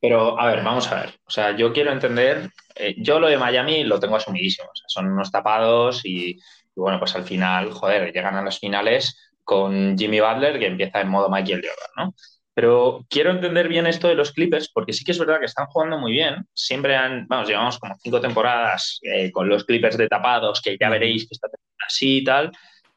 Pero, 0.00 0.38
a 0.38 0.46
ver, 0.46 0.64
vamos 0.64 0.90
a 0.90 1.02
ver. 1.02 1.20
O 1.26 1.30
sea, 1.30 1.56
yo 1.56 1.72
quiero 1.72 1.92
entender. 1.92 2.50
Eh, 2.74 2.96
yo 2.98 3.20
lo 3.20 3.28
de 3.28 3.38
Miami 3.38 3.84
lo 3.84 4.00
tengo 4.00 4.16
asumidísimo. 4.16 4.68
O 4.68 4.74
sea, 4.74 4.84
son 4.88 5.12
unos 5.12 5.30
tapados 5.30 6.04
y, 6.04 6.30
y, 6.30 6.40
bueno, 6.74 6.98
pues 6.98 7.14
al 7.14 7.24
final, 7.24 7.72
joder, 7.72 8.12
llegan 8.12 8.34
a 8.34 8.42
las 8.42 8.58
finales 8.58 9.29
con 9.50 9.98
Jimmy 9.98 10.20
Butler, 10.20 10.60
que 10.60 10.66
empieza 10.68 11.00
en 11.00 11.08
modo 11.08 11.28
Michael 11.28 11.60
Jordan, 11.60 11.90
¿no? 11.96 12.14
Pero 12.54 13.04
quiero 13.10 13.32
entender 13.32 13.66
bien 13.66 13.84
esto 13.84 14.06
de 14.06 14.14
los 14.14 14.30
Clippers, 14.30 14.70
porque 14.72 14.92
sí 14.92 15.02
que 15.02 15.10
es 15.10 15.18
verdad 15.18 15.40
que 15.40 15.46
están 15.46 15.66
jugando 15.66 15.98
muy 15.98 16.12
bien. 16.12 16.46
Siempre 16.54 16.94
han, 16.94 17.26
vamos, 17.26 17.48
llevamos 17.48 17.76
como 17.80 17.96
cinco 17.98 18.20
temporadas 18.20 19.00
eh, 19.02 19.32
con 19.32 19.48
los 19.48 19.64
Clippers 19.64 19.96
de 19.96 20.06
tapados, 20.06 20.62
que 20.62 20.76
ya 20.80 20.88
veréis 20.88 21.26
que 21.26 21.34
está 21.34 21.48
así 21.84 22.18
y 22.18 22.24
tal. 22.24 22.52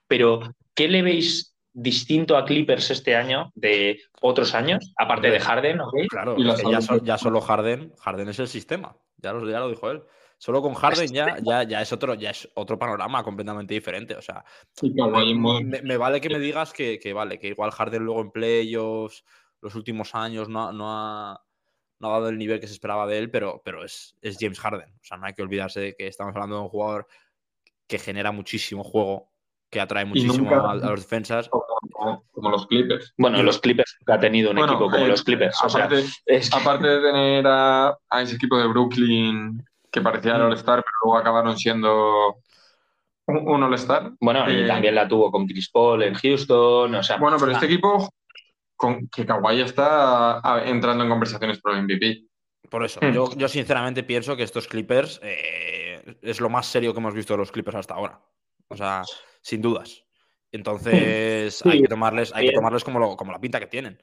Pero, 0.08 0.54
¿qué 0.76 0.88
le 0.88 1.02
veis 1.02 1.56
distinto 1.72 2.38
a 2.38 2.46
Clippers 2.46 2.92
este 2.92 3.16
año 3.16 3.52
de 3.56 4.00
otros 4.22 4.54
años, 4.54 4.94
aparte 4.96 5.32
de 5.32 5.40
Harden? 5.40 5.80
Claro, 6.08 6.38
ya, 6.38 6.80
ya, 7.02 7.18
solo 7.18 7.42
Harden, 7.42 7.94
Harden 8.00 8.30
es 8.30 8.38
el 8.38 8.48
sistema, 8.48 8.96
ya 9.18 9.34
lo, 9.34 9.50
ya 9.50 9.60
lo 9.60 9.70
dijo 9.70 9.90
él. 9.90 10.04
Solo 10.44 10.62
con 10.62 10.74
Harden 10.74 11.08
ya, 11.08 11.38
ya, 11.42 11.64
ya, 11.64 11.82
es 11.82 11.94
otro, 11.94 12.16
ya 12.16 12.32
es 12.32 12.50
otro 12.56 12.78
panorama 12.78 13.24
completamente 13.24 13.76
diferente. 13.76 14.14
O 14.14 14.22
sea, 14.22 14.44
me, 14.82 15.96
vale 15.96 16.20
que 16.20 16.28
me 16.28 16.38
digas 16.38 16.74
que, 16.74 17.00
vale, 17.16 17.40
que 17.40 17.48
igual 17.48 17.72
Harden 17.72 18.04
luego 18.04 18.20
en 18.20 18.32
playoffs, 18.32 19.24
los 19.62 19.74
últimos 19.76 20.14
años 20.16 20.50
no, 20.50 20.68
ha, 20.82 21.42
dado 21.98 22.28
el 22.28 22.38
nivel 22.38 22.60
que 22.60 22.68
se 22.68 22.74
esperaba 22.74 23.08
de 23.08 23.20
él, 23.20 23.32
pero, 23.32 23.62
pero 23.64 23.86
es, 23.86 24.18
es, 24.22 24.36
James 24.38 24.60
Harden. 24.60 24.90
O 24.90 25.04
sea, 25.04 25.16
no 25.16 25.28
hay 25.28 25.34
que 25.34 25.44
olvidarse 25.44 25.80
de 25.80 25.96
que 25.96 26.08
estamos 26.08 26.36
hablando 26.36 26.58
de 26.58 26.62
un 26.64 26.68
jugador 26.68 27.08
que 27.88 27.98
genera 27.98 28.34
muchísimo 28.34 28.84
juego, 28.84 29.32
que 29.70 29.80
atrae 29.80 30.04
muchísimo 30.04 30.54
a, 30.54 30.76
los 30.76 31.00
defensas. 31.00 31.48
Como, 31.48 32.50
los 32.50 32.68
Clippers. 32.68 33.14
Bueno, 33.18 33.42
los 33.44 33.60
Clippers 33.60 33.96
nunca 34.02 34.16
ha 34.16 34.20
tenido 34.20 34.52
un 34.52 34.58
equipo 34.58 34.92
como 34.92 35.06
eh, 35.06 35.08
los 35.08 35.24
Clippers. 35.24 35.58
Aparte, 35.64 36.04
aparte 36.52 36.86
de 36.86 37.00
tener 37.00 37.46
a, 37.48 37.98
ese 38.22 38.36
equipo 38.36 38.58
de 38.58 38.68
Brooklyn 38.68 39.64
que 39.94 40.02
parecían 40.02 40.42
mm. 40.42 40.46
All-Star, 40.46 40.84
pero 40.84 40.98
luego 41.04 41.18
acabaron 41.20 41.58
siendo 41.58 42.40
un, 43.28 43.64
All-Star. 43.64 44.14
Bueno, 44.20 44.50
y 44.50 44.64
eh, 44.64 44.68
también 44.68 44.96
la 44.96 45.08
tuvo 45.08 45.32
con 45.32 45.46
Chris 45.46 45.70
Paul 45.70 46.02
en 46.02 46.16
Houston. 46.16 46.96
O 46.96 47.04
sea, 47.04 47.18
bueno, 47.18 47.38
pero 47.40 47.52
este 47.52 47.66
ah. 47.66 47.70
equipo, 47.70 48.10
con, 48.76 49.08
que 49.08 49.26
Kawhi 49.26 49.62
está 49.62 50.42
entrando 50.66 51.04
en 51.04 51.10
conversaciones 51.12 51.62
por 51.62 51.76
el 51.76 51.84
MVP. 51.84 52.24
Por 52.70 52.84
eso, 52.84 53.00
mm. 53.02 53.38
yo, 53.38 53.48
sinceramente 53.48 54.02
pienso 54.04 54.36
que 54.36 54.44
estos 54.44 54.68
Clippers 54.68 55.20
eh, 55.22 56.18
es 56.24 56.42
lo 56.42 56.50
más 56.50 56.66
serio 56.66 56.92
que 56.92 57.00
hemos 57.00 57.14
visto 57.14 57.34
de 57.36 57.38
los 57.38 57.52
Clippers 57.52 57.78
hasta 57.78 57.94
ahora. 57.94 58.20
O 58.70 58.76
sea, 58.76 59.04
sin 59.42 59.62
dudas. 59.62 60.04
Entonces 60.52 61.64
hay 61.66 61.82
que 61.82 61.88
tomarles, 61.88 62.34
hay 62.34 62.48
que 62.48 62.54
tomarles 62.54 62.84
como, 62.84 63.16
como 63.16 63.32
la 63.32 63.40
pinta 63.40 63.60
que 63.60 63.68
tienen. 63.68 64.00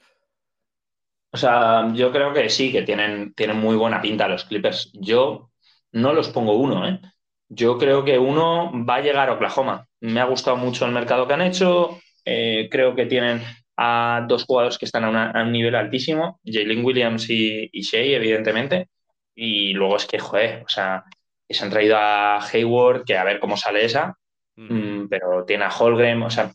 O 1.32 1.36
sea, 1.36 1.92
yo 1.94 2.10
creo 2.10 2.32
que 2.32 2.48
sí, 2.48 2.72
que 2.72 2.82
tienen, 2.82 3.34
tienen 3.34 3.56
muy 3.56 3.76
buena 3.76 4.00
pinta 4.00 4.28
los 4.28 4.44
Clippers. 4.44 4.92
Yo 4.94 5.49
no 5.92 6.12
los 6.12 6.28
pongo 6.28 6.54
uno. 6.54 6.88
¿eh? 6.88 7.00
Yo 7.48 7.78
creo 7.78 8.04
que 8.04 8.18
uno 8.18 8.72
va 8.84 8.96
a 8.96 9.00
llegar 9.00 9.28
a 9.28 9.34
Oklahoma. 9.34 9.86
Me 10.00 10.20
ha 10.20 10.24
gustado 10.24 10.56
mucho 10.56 10.86
el 10.86 10.92
mercado 10.92 11.26
que 11.26 11.34
han 11.34 11.42
hecho. 11.42 11.98
Eh, 12.24 12.68
creo 12.70 12.94
que 12.94 13.06
tienen 13.06 13.42
a 13.76 14.24
dos 14.28 14.44
jugadores 14.44 14.78
que 14.78 14.84
están 14.84 15.04
a, 15.04 15.42
un 15.42 15.52
nivel 15.52 15.74
altísimo, 15.74 16.38
Jalen 16.44 16.84
Williams 16.84 17.28
y, 17.30 17.70
Shea, 17.72 18.16
evidentemente. 18.16 18.88
Y 19.34 19.72
luego 19.72 19.96
es 19.96 20.06
que, 20.06 20.18
joder, 20.18 20.62
o 20.64 20.68
sea, 20.68 21.04
se 21.48 21.64
han 21.64 21.70
traído 21.70 21.96
a 21.96 22.44
Hayward, 22.44 23.04
que 23.04 23.16
a 23.16 23.24
ver 23.24 23.40
cómo 23.40 23.56
sale 23.56 23.84
esa, 23.84 24.16
mm, 24.56 25.08
pero 25.08 25.44
tiene 25.46 25.64
a 25.64 25.70
Holgren, 25.70 26.22
o 26.22 26.30
sea, 26.30 26.52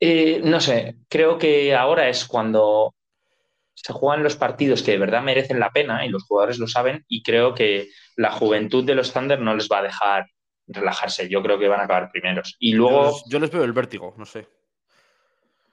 eh, 0.00 0.40
no 0.44 0.60
sé, 0.60 0.96
creo 1.08 1.38
que 1.38 1.74
ahora 1.74 2.08
es 2.08 2.26
cuando 2.26 2.94
se 3.74 3.92
juegan 3.92 4.22
los 4.22 4.36
partidos 4.36 4.82
que 4.82 4.92
de 4.92 4.98
verdad 4.98 5.22
merecen 5.22 5.60
la 5.60 5.70
pena 5.70 6.06
y 6.06 6.08
los 6.08 6.24
jugadores 6.24 6.58
lo 6.58 6.66
saben 6.66 7.04
y 7.08 7.22
creo 7.22 7.54
que 7.54 7.88
la 8.16 8.30
juventud 8.30 8.84
de 8.84 8.94
los 8.94 9.12
Thunder 9.12 9.40
no 9.40 9.54
les 9.54 9.68
va 9.68 9.78
a 9.78 9.82
dejar 9.82 10.26
relajarse. 10.66 11.28
Yo 11.28 11.42
creo 11.42 11.58
que 11.58 11.68
van 11.68 11.80
a 11.80 11.84
acabar 11.84 12.10
primeros. 12.10 12.56
Y 12.58 12.72
luego... 12.72 13.16
Yo 13.28 13.38
les, 13.38 13.50
veo 13.50 13.64
el 13.64 13.72
vértigo, 13.72 14.14
no 14.16 14.24
sé. 14.24 14.48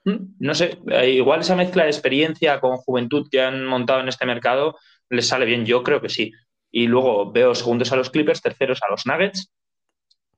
Mm, 0.03 0.35
no 0.39 0.55
sé, 0.55 0.79
eh, 0.87 1.11
igual 1.11 1.41
esa 1.41 1.55
mezcla 1.55 1.83
de 1.83 1.89
experiencia 1.89 2.59
con 2.59 2.77
juventud 2.77 3.27
que 3.29 3.41
han 3.41 3.65
montado 3.65 4.01
en 4.01 4.07
este 4.07 4.25
mercado 4.25 4.75
les 5.09 5.27
sale 5.27 5.45
bien, 5.45 5.65
yo 5.65 5.83
creo 5.83 6.01
que 6.01 6.09
sí. 6.09 6.31
Y 6.71 6.87
luego 6.87 7.31
veo 7.31 7.53
segundos 7.53 7.91
a 7.91 7.97
los 7.97 8.09
Clippers, 8.09 8.41
terceros 8.41 8.79
a 8.81 8.89
los 8.89 9.05
Nuggets, 9.05 9.53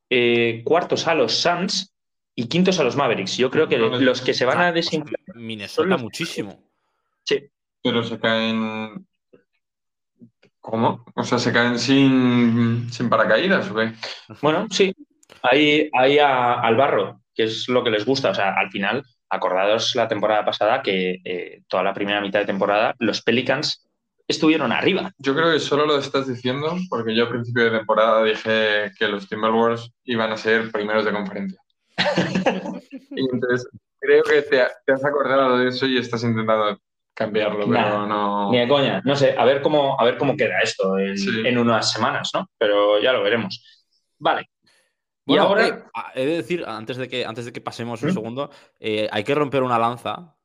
eh, 0.10 0.64
cuartos 0.66 1.08
a 1.08 1.14
los 1.14 1.34
Suns 1.34 1.96
y 2.36 2.48
quintos 2.48 2.80
a 2.80 2.84
los 2.84 2.96
Mavericks. 2.96 3.38
Yo 3.38 3.52
creo 3.52 3.68
que 3.68 3.78
los 3.78 4.22
que 4.22 4.34
se 4.34 4.46
van 4.46 4.60
a 4.60 4.72
desinflar. 4.72 5.20
Minnesota 5.36 5.98
muchísimo. 5.98 6.60
Sí. 7.24 7.50
Pero 7.84 8.04
se 8.04 8.20
caen. 8.20 9.06
¿Cómo? 10.60 11.04
O 11.16 11.24
sea, 11.24 11.38
se 11.40 11.52
caen 11.52 11.78
sin, 11.78 12.92
sin 12.92 13.10
paracaídas, 13.10 13.70
¿o 13.70 13.76
qué? 13.76 13.94
Bueno, 14.42 14.68
sí. 14.72 14.96
Ahí, 15.42 15.90
ahí 15.94 16.20
al 16.20 16.76
barro, 16.78 17.22
que 17.36 17.44
es 17.44 17.68
lo 17.68 17.84
que 17.84 17.90
les 17.90 18.06
gusta. 18.06 18.30
O 18.30 18.34
sea, 18.34 18.54
al 18.54 18.72
final, 18.72 19.04
acordados 19.30 19.96
la 19.96 20.08
temporada 20.08 20.46
pasada 20.46 20.82
que 20.82 21.20
eh, 21.26 21.64
toda 21.68 21.84
la 21.84 21.94
primera 21.94 22.22
mitad 22.22 22.40
de 22.40 22.46
temporada 22.46 22.96
los 23.00 23.22
Pelicans 23.22 23.86
estuvieron 24.28 24.72
arriba. 24.72 25.12
Yo 25.18 25.36
creo 25.36 25.52
que 25.52 25.60
solo 25.60 25.86
lo 25.86 25.98
estás 25.98 26.28
diciendo 26.28 26.78
porque 26.90 27.16
yo 27.16 27.26
a 27.26 27.30
principio 27.30 27.66
de 27.66 27.78
temporada 27.78 28.24
dije 28.24 28.92
que 28.98 29.08
los 29.08 29.28
Timberwolves 29.28 29.92
iban 30.06 30.32
a 30.32 30.38
ser 30.38 30.72
primeros 30.72 31.06
de 31.06 31.12
conferencia. 31.12 31.60
y 33.12 33.28
entonces 33.32 33.68
creo 34.00 34.24
que 34.24 34.42
te, 34.44 34.62
has 34.62 35.06
acordado 35.06 35.58
de 35.58 35.70
eso 35.70 35.86
y 35.86 35.98
estás 35.98 36.24
intentando 36.24 36.80
cambiarlo, 37.14 37.68
pero 37.68 38.08
no. 38.08 38.52
Ni 38.52 38.60
de 38.60 38.68
coña, 38.68 39.02
no 39.06 39.16
sé, 39.16 39.36
a 39.38 39.46
ver 39.46 39.62
cómo, 39.62 40.00
a 40.00 40.04
ver 40.04 40.18
cómo 40.18 40.36
queda 40.36 40.60
esto 40.62 40.98
en, 40.98 41.58
unas 41.58 41.92
semanas, 41.92 42.32
¿no? 42.34 42.50
Pero 42.58 43.00
ya 43.00 43.14
lo 43.14 43.24
veremos. 43.24 43.88
Vale. 44.18 44.50
y 45.26 45.38
ahora. 45.38 45.68
Eh, 45.68 45.84
he 46.16 46.26
de 46.26 46.36
decir, 46.38 46.64
antes 46.68 46.98
de 46.98 47.08
que, 47.08 47.26
antes 47.26 47.46
de 47.46 47.54
que 47.54 47.62
pasemos 47.62 48.02
un 48.02 48.10
¿Mm? 48.10 48.14
segundo, 48.14 48.50
eh, 48.80 49.08
hay 49.12 49.24
que 49.24 49.36
romper 49.36 49.64
una 49.64 49.80
lanza, 49.80 50.36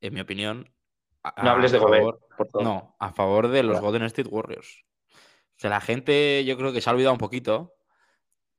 en 0.00 0.14
mi 0.14 0.20
opinión. 0.20 0.70
no 1.42 1.50
hables 1.50 1.72
de 1.72 1.80
favor, 1.80 2.20
No, 2.60 2.96
a 2.98 3.12
favor 3.12 3.48
de 3.48 3.62
los 3.62 3.80
Golden 3.80 4.02
State 4.04 4.28
Warriors. 4.28 4.84
O 5.56 5.60
sea, 5.62 5.70
la 5.70 5.80
gente, 5.80 6.44
yo 6.44 6.56
creo 6.56 6.72
que 6.72 6.80
se 6.80 6.90
ha 6.90 6.92
olvidado 6.92 7.12
un 7.12 7.18
poquito 7.18 7.74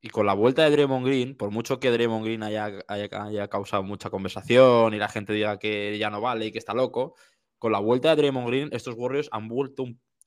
y 0.04 0.10
con 0.10 0.26
la 0.26 0.34
vuelta 0.34 0.64
de 0.64 0.70
Draymond 0.70 1.06
Green, 1.06 1.34
por 1.34 1.50
mucho 1.50 1.80
que 1.80 1.90
Draymond 1.90 2.26
Green 2.26 2.42
haya, 2.42 2.70
haya, 2.88 3.48
causado 3.48 3.82
mucha 3.82 4.10
conversación 4.10 4.92
y 4.92 4.98
la 4.98 5.08
gente 5.08 5.32
diga 5.32 5.58
que 5.58 5.96
ya 5.96 6.10
no 6.10 6.20
vale 6.20 6.44
y 6.44 6.52
que 6.52 6.58
está 6.58 6.74
loco, 6.74 7.14
con 7.58 7.72
la 7.72 7.78
vuelta 7.78 8.10
de 8.10 8.16
Draymond 8.16 8.46
Green, 8.46 8.68
estos 8.72 8.96
Warriors 8.98 9.30
han 9.32 9.48
vuelto 9.48 9.86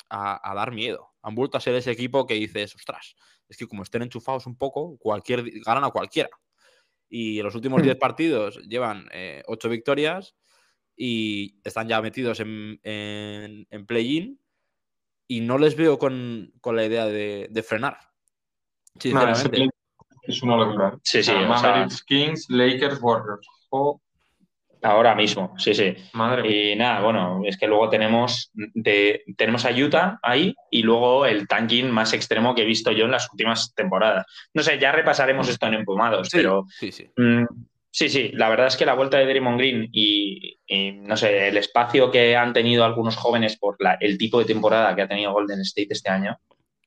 a, 0.10 0.56
dar 0.56 0.72
miedo. 0.72 1.14
Han 1.22 1.36
vuelto 1.36 1.60
a 1.60 1.62
ser 1.62 1.76
ese 1.76 1.92
equipo 1.92 2.26
que 2.26 2.34
dices, 2.34 2.74
ostras, 2.74 3.16
es 3.48 3.56
que 3.56 3.68
como 3.68 3.84
estén 3.84 4.02
enchufados 4.02 4.48
un 4.48 4.58
poco, 4.58 4.98
cualquier, 4.98 5.44
ganan 5.64 5.84
a 5.84 5.92
cualquiera. 5.92 6.32
Y 7.08 7.38
en 7.38 7.46
los 7.46 7.54
últimos 7.54 7.84
10 7.84 7.98
hmm. 7.98 8.00
partidos 8.00 8.58
llevan 8.68 9.08
8 9.46 9.68
eh, 9.68 9.70
victorias 9.70 10.36
y 10.96 11.62
están 11.64 11.88
ya 11.88 12.02
metidos 12.02 12.40
en, 12.40 12.80
en, 12.82 13.86
play-in 13.86 14.42
y 15.28 15.42
no 15.42 15.60
les 15.60 15.76
veo 15.76 16.00
con, 16.00 16.52
la 16.64 16.84
idea 16.84 17.06
de 17.06 17.64
frenar 17.64 18.07
es 19.04 20.44
una 20.44 20.58
locura. 20.58 20.98
Sí, 21.04 21.24
sí. 21.24 21.32
Kings, 22.06 22.48
Lakers, 22.50 23.00
Warriors. 23.02 23.48
Ahora 24.84 25.16
mismo, 25.16 25.54
sí, 25.58 25.74
sí. 25.74 25.96
Madre 26.14 26.72
y 26.72 26.76
nada, 26.76 27.02
bueno, 27.02 27.42
es 27.46 27.58
que 27.58 27.68
luego 27.68 27.90
tenemos, 27.90 28.52
de, 28.54 29.24
tenemos 29.36 29.66
a 29.66 29.72
Utah 29.72 30.20
ahí 30.22 30.54
y 30.70 30.84
luego 30.84 31.26
el 31.26 31.48
tanking 31.48 31.90
más 31.90 32.14
extremo 32.14 32.54
que 32.54 32.62
he 32.62 32.66
visto 32.66 32.92
yo 32.92 33.06
en 33.06 33.12
las 33.12 33.28
últimas 33.32 33.74
temporadas. 33.74 34.26
No 34.54 34.62
sé, 34.62 34.78
ya 34.80 34.92
repasaremos 34.92 35.50
esto 35.50 35.66
en 35.66 35.74
Empumados, 35.76 36.30
pero. 36.32 36.66
Sí, 36.70 36.92
sí. 36.92 37.10
Mm, 37.18 37.46
sí, 37.90 38.08
sí, 38.08 38.30
la 38.34 38.50
verdad 38.50 38.68
es 38.68 38.78
que 38.78 38.86
la 38.86 38.94
vuelta 38.94 39.18
de 39.18 39.26
Draymond 39.26 39.58
Green 39.58 39.90
y, 39.92 40.60
no 41.02 41.18
sé, 41.18 41.48
el 41.48 41.58
espacio 41.58 42.12
que 42.12 42.36
han 42.36 42.54
tenido 42.54 42.86
algunos 42.86 43.16
jóvenes 43.16 43.58
por 43.58 43.78
el 44.00 44.18
tipo 44.18 44.40
de 44.40 44.46
temporada 44.46 44.96
que 44.96 45.02
ha 45.02 45.08
tenido 45.08 45.34
Golden 45.34 45.62
State 45.62 45.88
este 45.90 46.12
año 46.12 46.38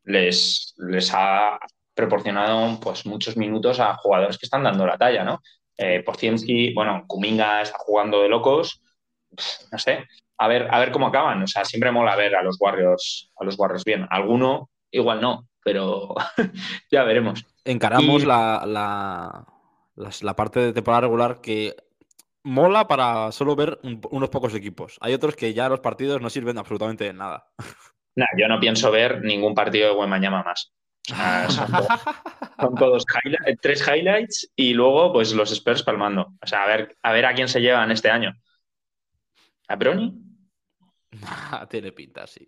les, 0.05 0.75
les 0.79 1.11
ha 1.13 1.59
proporcionado 2.01 2.81
pues, 2.81 3.05
muchos 3.07 3.37
minutos 3.37 3.79
a 3.81 3.95
jugadores 3.97 4.39
que 4.39 4.47
están 4.47 4.63
dando 4.63 4.87
la 4.87 4.97
talla, 4.97 5.25
¿no? 5.25 5.41
Eh, 5.77 6.05
bueno, 6.75 7.05
Kuminga 7.07 7.63
está 7.63 7.79
jugando 7.79 8.23
de 8.23 8.29
locos, 8.29 8.83
no 9.73 9.79
sé, 9.79 10.07
a 10.39 10.49
ver, 10.49 10.69
a 10.71 10.79
ver 10.79 10.91
cómo 10.91 11.07
acaban. 11.07 11.43
O 11.43 11.47
sea, 11.47 11.65
siempre 11.65 11.93
mola 11.93 12.17
ver 12.17 12.35
a 12.35 12.43
los 12.43 12.57
Warriors, 12.61 13.31
a 13.39 13.45
los 13.45 13.59
Warriors 13.59 13.85
bien. 13.85 14.07
Alguno 14.11 14.71
igual 14.91 15.21
no, 15.21 15.49
pero 15.63 16.15
ya 16.91 17.05
veremos. 17.05 17.47
Encaramos 17.65 18.25
la, 18.25 18.65
la, 18.67 20.37
parte 20.37 20.61
de 20.61 20.73
temporada 20.73 21.03
regular 21.03 21.41
que 21.41 21.77
mola 22.43 22.89
para 22.89 23.33
solo 23.33 23.55
ver 23.55 23.79
unos 23.83 24.31
pocos 24.31 24.55
equipos. 24.55 24.97
Hay 25.01 25.13
otros 25.13 25.37
que 25.37 25.53
ya 25.53 25.69
los 25.69 25.81
partidos 25.81 26.23
no 26.23 26.31
sirven 26.31 26.59
absolutamente 26.59 27.05
de 27.05 27.13
nada. 27.13 27.47
Nah, 28.17 28.27
yo 28.37 28.49
no 28.49 28.59
pienso 28.59 28.91
ver 28.91 29.23
ningún 29.23 29.55
partido 29.55 29.99
de 29.99 30.07
mañana 30.09 30.43
más. 30.43 30.73
son, 32.59 32.75
todos, 32.75 33.05
tres 33.61 33.87
highlights 33.87 34.51
y 34.57 34.75
luego 34.75 35.13
pues 35.13 35.33
los 35.33 35.51
Spurs 35.53 35.83
palmando. 35.83 36.35
O 36.43 36.47
sea, 36.47 36.65
a 36.65 36.67
ver, 36.67 36.97
a 37.03 37.13
ver 37.13 37.27
a 37.27 37.35
quién 37.35 37.49
se 37.49 37.61
llevan 37.61 37.91
este 37.91 38.11
año. 38.11 38.35
¿A 39.69 39.77
Brony? 39.77 40.13
Tiene 41.71 41.93
pinta, 41.93 42.27
sí. 42.27 42.47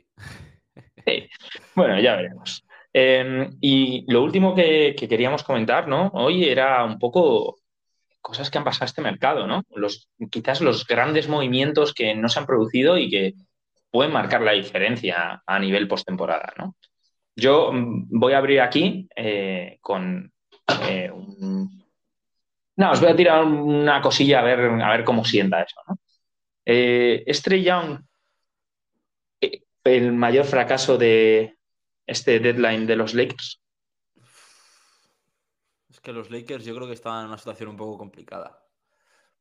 Bueno, 1.74 2.00
ya 2.00 2.16
veremos. 2.16 2.64
Em, 2.92 3.56
y 3.60 4.04
lo 4.12 4.22
último 4.22 4.54
que, 4.54 4.94
queríamos 4.96 5.42
comentar, 5.42 5.88
¿no? 5.88 6.08
Hoy 6.14 6.44
era 6.44 6.84
un 6.84 6.98
poco 6.98 7.58
cosas 8.20 8.50
que 8.50 8.58
han 8.58 8.64
pasado 8.64 8.84
a 8.84 8.86
este 8.86 9.02
mercado, 9.02 9.46
¿no? 9.46 9.62
Los, 9.70 10.08
quizás 10.30 10.60
los 10.60 10.86
grandes 10.86 11.28
movimientos 11.28 11.94
que 11.94 12.14
no 12.14 12.28
se 12.28 12.38
han 12.38 12.46
producido 12.46 12.98
y 12.98 13.10
que 13.10 13.34
pueden 13.90 14.12
marcar 14.12 14.42
la 14.42 14.52
diferencia 14.52 15.42
a 15.44 15.58
nivel 15.58 15.88
postemporada, 15.88 16.52
¿no? 16.58 16.76
Yo 17.34 17.72
mm, 17.72 18.08
voy 18.10 18.32
a 18.32 18.38
abrir 18.38 18.60
aquí 18.60 19.08
eh, 19.16 19.78
con 19.80 20.32
eh, 20.88 21.10
No, 22.76 22.90
os 22.90 23.00
voy 23.00 23.10
a 23.10 23.16
tirar 23.16 23.44
una 23.44 24.00
cosilla 24.00 24.40
a 24.40 24.42
ver, 24.42 24.60
a 24.60 24.90
ver 24.90 25.04
cómo 25.04 25.24
sienta 25.24 25.62
eso. 25.62 25.80
¿no? 25.88 25.98
Eh, 26.64 27.24
Young, 27.62 28.00
eh, 29.40 29.62
el 29.84 30.12
mayor 30.12 30.44
fracaso 30.44 30.96
de 30.96 31.56
este 32.06 32.38
deadline 32.40 32.86
de 32.86 32.96
los 32.96 33.14
Lakers. 33.14 33.60
Es 35.88 36.00
que 36.00 36.12
los 36.12 36.30
Lakers 36.30 36.64
yo 36.64 36.74
creo 36.74 36.86
que 36.86 36.94
estaban 36.94 37.22
en 37.22 37.28
una 37.28 37.38
situación 37.38 37.70
un 37.70 37.76
poco 37.76 37.98
complicada. 37.98 38.58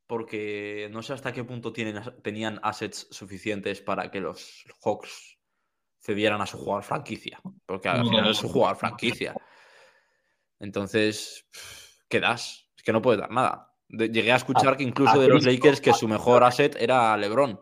Porque 0.08 0.90
no 0.92 1.02
sé 1.02 1.14
hasta 1.14 1.32
qué 1.32 1.44
punto 1.44 1.72
tienen, 1.72 2.02
tenían 2.22 2.60
assets 2.64 3.08
suficientes 3.12 3.82
para 3.82 4.12
que 4.12 4.20
los 4.20 4.66
Hawks 4.84 5.41
cedieran 6.02 6.42
a 6.42 6.46
su 6.46 6.58
jugador 6.58 6.84
franquicia, 6.84 7.40
porque 7.66 7.88
al 7.88 8.04
final 8.04 8.30
es 8.30 8.38
su 8.38 8.50
jugador 8.50 8.76
franquicia. 8.76 9.36
Entonces, 10.60 11.46
¿qué 12.10 12.20
das? 12.20 12.68
Es 12.76 12.84
que 12.84 12.92
no 12.92 13.02
puedes 13.02 13.22
dar 13.22 13.32
nada. 13.32 13.72
llegué 13.88 14.32
a 14.32 14.38
escuchar 14.38 14.78
que 14.78 14.84
incluso 14.84 15.20
de 15.20 15.28
los 15.28 15.46
Lakers 15.46 15.80
que 15.80 15.94
su 15.94 16.08
mejor 16.08 16.44
asset 16.44 16.76
era 16.80 17.16
LeBron. 17.18 17.60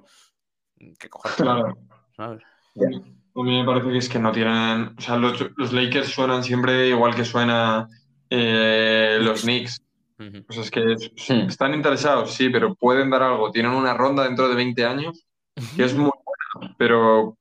Que 0.98 1.10
claro. 1.36 1.78
¿sabes? 2.16 2.42
A 2.76 3.42
mí 3.42 3.60
me 3.60 3.66
parece 3.66 3.90
que 3.90 3.98
es 3.98 4.10
que 4.10 4.20
no 4.20 4.32
tienen. 4.32 4.96
O 4.98 5.02
sea, 5.02 5.18
los, 5.18 5.74
Lakers 5.74 6.10
suenan 6.10 6.44
siempre 6.44 6.88
igual 6.88 7.16
que 7.16 7.26
suena 7.26 7.88
eh, 8.30 9.18
los 9.22 9.42
Knicks. 9.42 9.82
O 10.50 10.54
sea, 10.54 10.64
es 10.64 10.72
que 10.72 10.96
están 11.48 11.74
interesados, 11.74 12.34
sí, 12.34 12.50
pero 12.50 12.76
pueden 12.76 13.10
dar 13.10 13.24
algo. 13.24 13.52
Tienen 13.52 13.72
una 13.72 13.94
ronda 13.94 14.24
dentro 14.24 14.50
de 14.50 14.56
20 14.56 14.86
años 14.86 15.26
que 15.76 15.84
es 15.84 15.94
muy 15.94 16.12
buena, 16.12 16.76
pero 16.78 17.38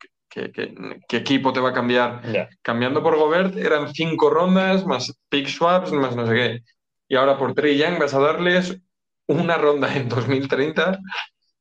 ¿Qué, 1.09 1.17
equipo 1.17 1.53
te 1.53 1.61
va 1.61 1.71
a 1.71 1.75
cambiar? 1.75 2.23
Cambiando 2.63 3.03
por 3.03 3.17
Gobert 3.17 3.57
eran 3.57 3.93
cinco 3.95 4.31
rondas, 4.31 4.87
más 4.87 5.13
pick 5.29 5.49
swaps, 5.49 5.93
más 5.93 6.15
no 6.17 6.27
sé 6.27 6.35
qué. 6.35 6.63
Y 7.09 7.17
ahora 7.17 7.39
por 7.39 7.55
Trey 7.55 7.77
Young 7.77 7.99
vas 7.99 8.15
a 8.15 8.21
darles 8.21 8.79
una 9.27 9.57
ronda 9.57 9.95
en 9.95 10.09
2030, 10.09 10.99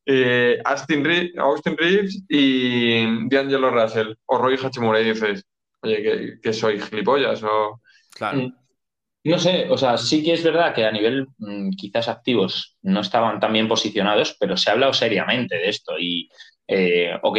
eh, 0.05 0.59
Austin, 0.63 1.03
Reeves 1.03 2.23
y 2.29 3.27
D'Angelo 3.29 3.69
Russell 3.69 4.13
o 4.25 4.37
Roy 4.37 4.57
Hachimura. 4.61 5.01
Y 5.01 5.11
dices, 5.11 5.43
oye, 5.81 6.39
que, 6.41 6.53
soy 6.53 6.79
gilipollas 6.79 7.43
o... 7.43 7.81
Claro. 8.11 8.39
Mm. 8.39 8.53
No 9.23 9.39
sé, 9.39 9.67
o 9.69 9.77
sea, 9.77 9.97
sí 9.97 10.23
que 10.23 10.33
es 10.33 10.43
verdad 10.43 10.73
que 10.73 10.85
a 10.85 10.91
nivel 10.91 11.27
mm, 11.37 11.71
quizás 11.71 12.07
activos 12.07 12.77
no 12.81 13.01
estaban 13.01 13.41
tan 13.41 13.51
bien 13.51 13.67
posicionados, 13.67 14.37
pero 14.39 14.55
se 14.55 14.69
ha 14.69 14.73
hablado 14.73 14.93
seriamente 14.93 15.57
de 15.57 15.67
esto 15.67 15.99
y, 15.99 16.29
eh, 16.65 17.11
ok, 17.21 17.37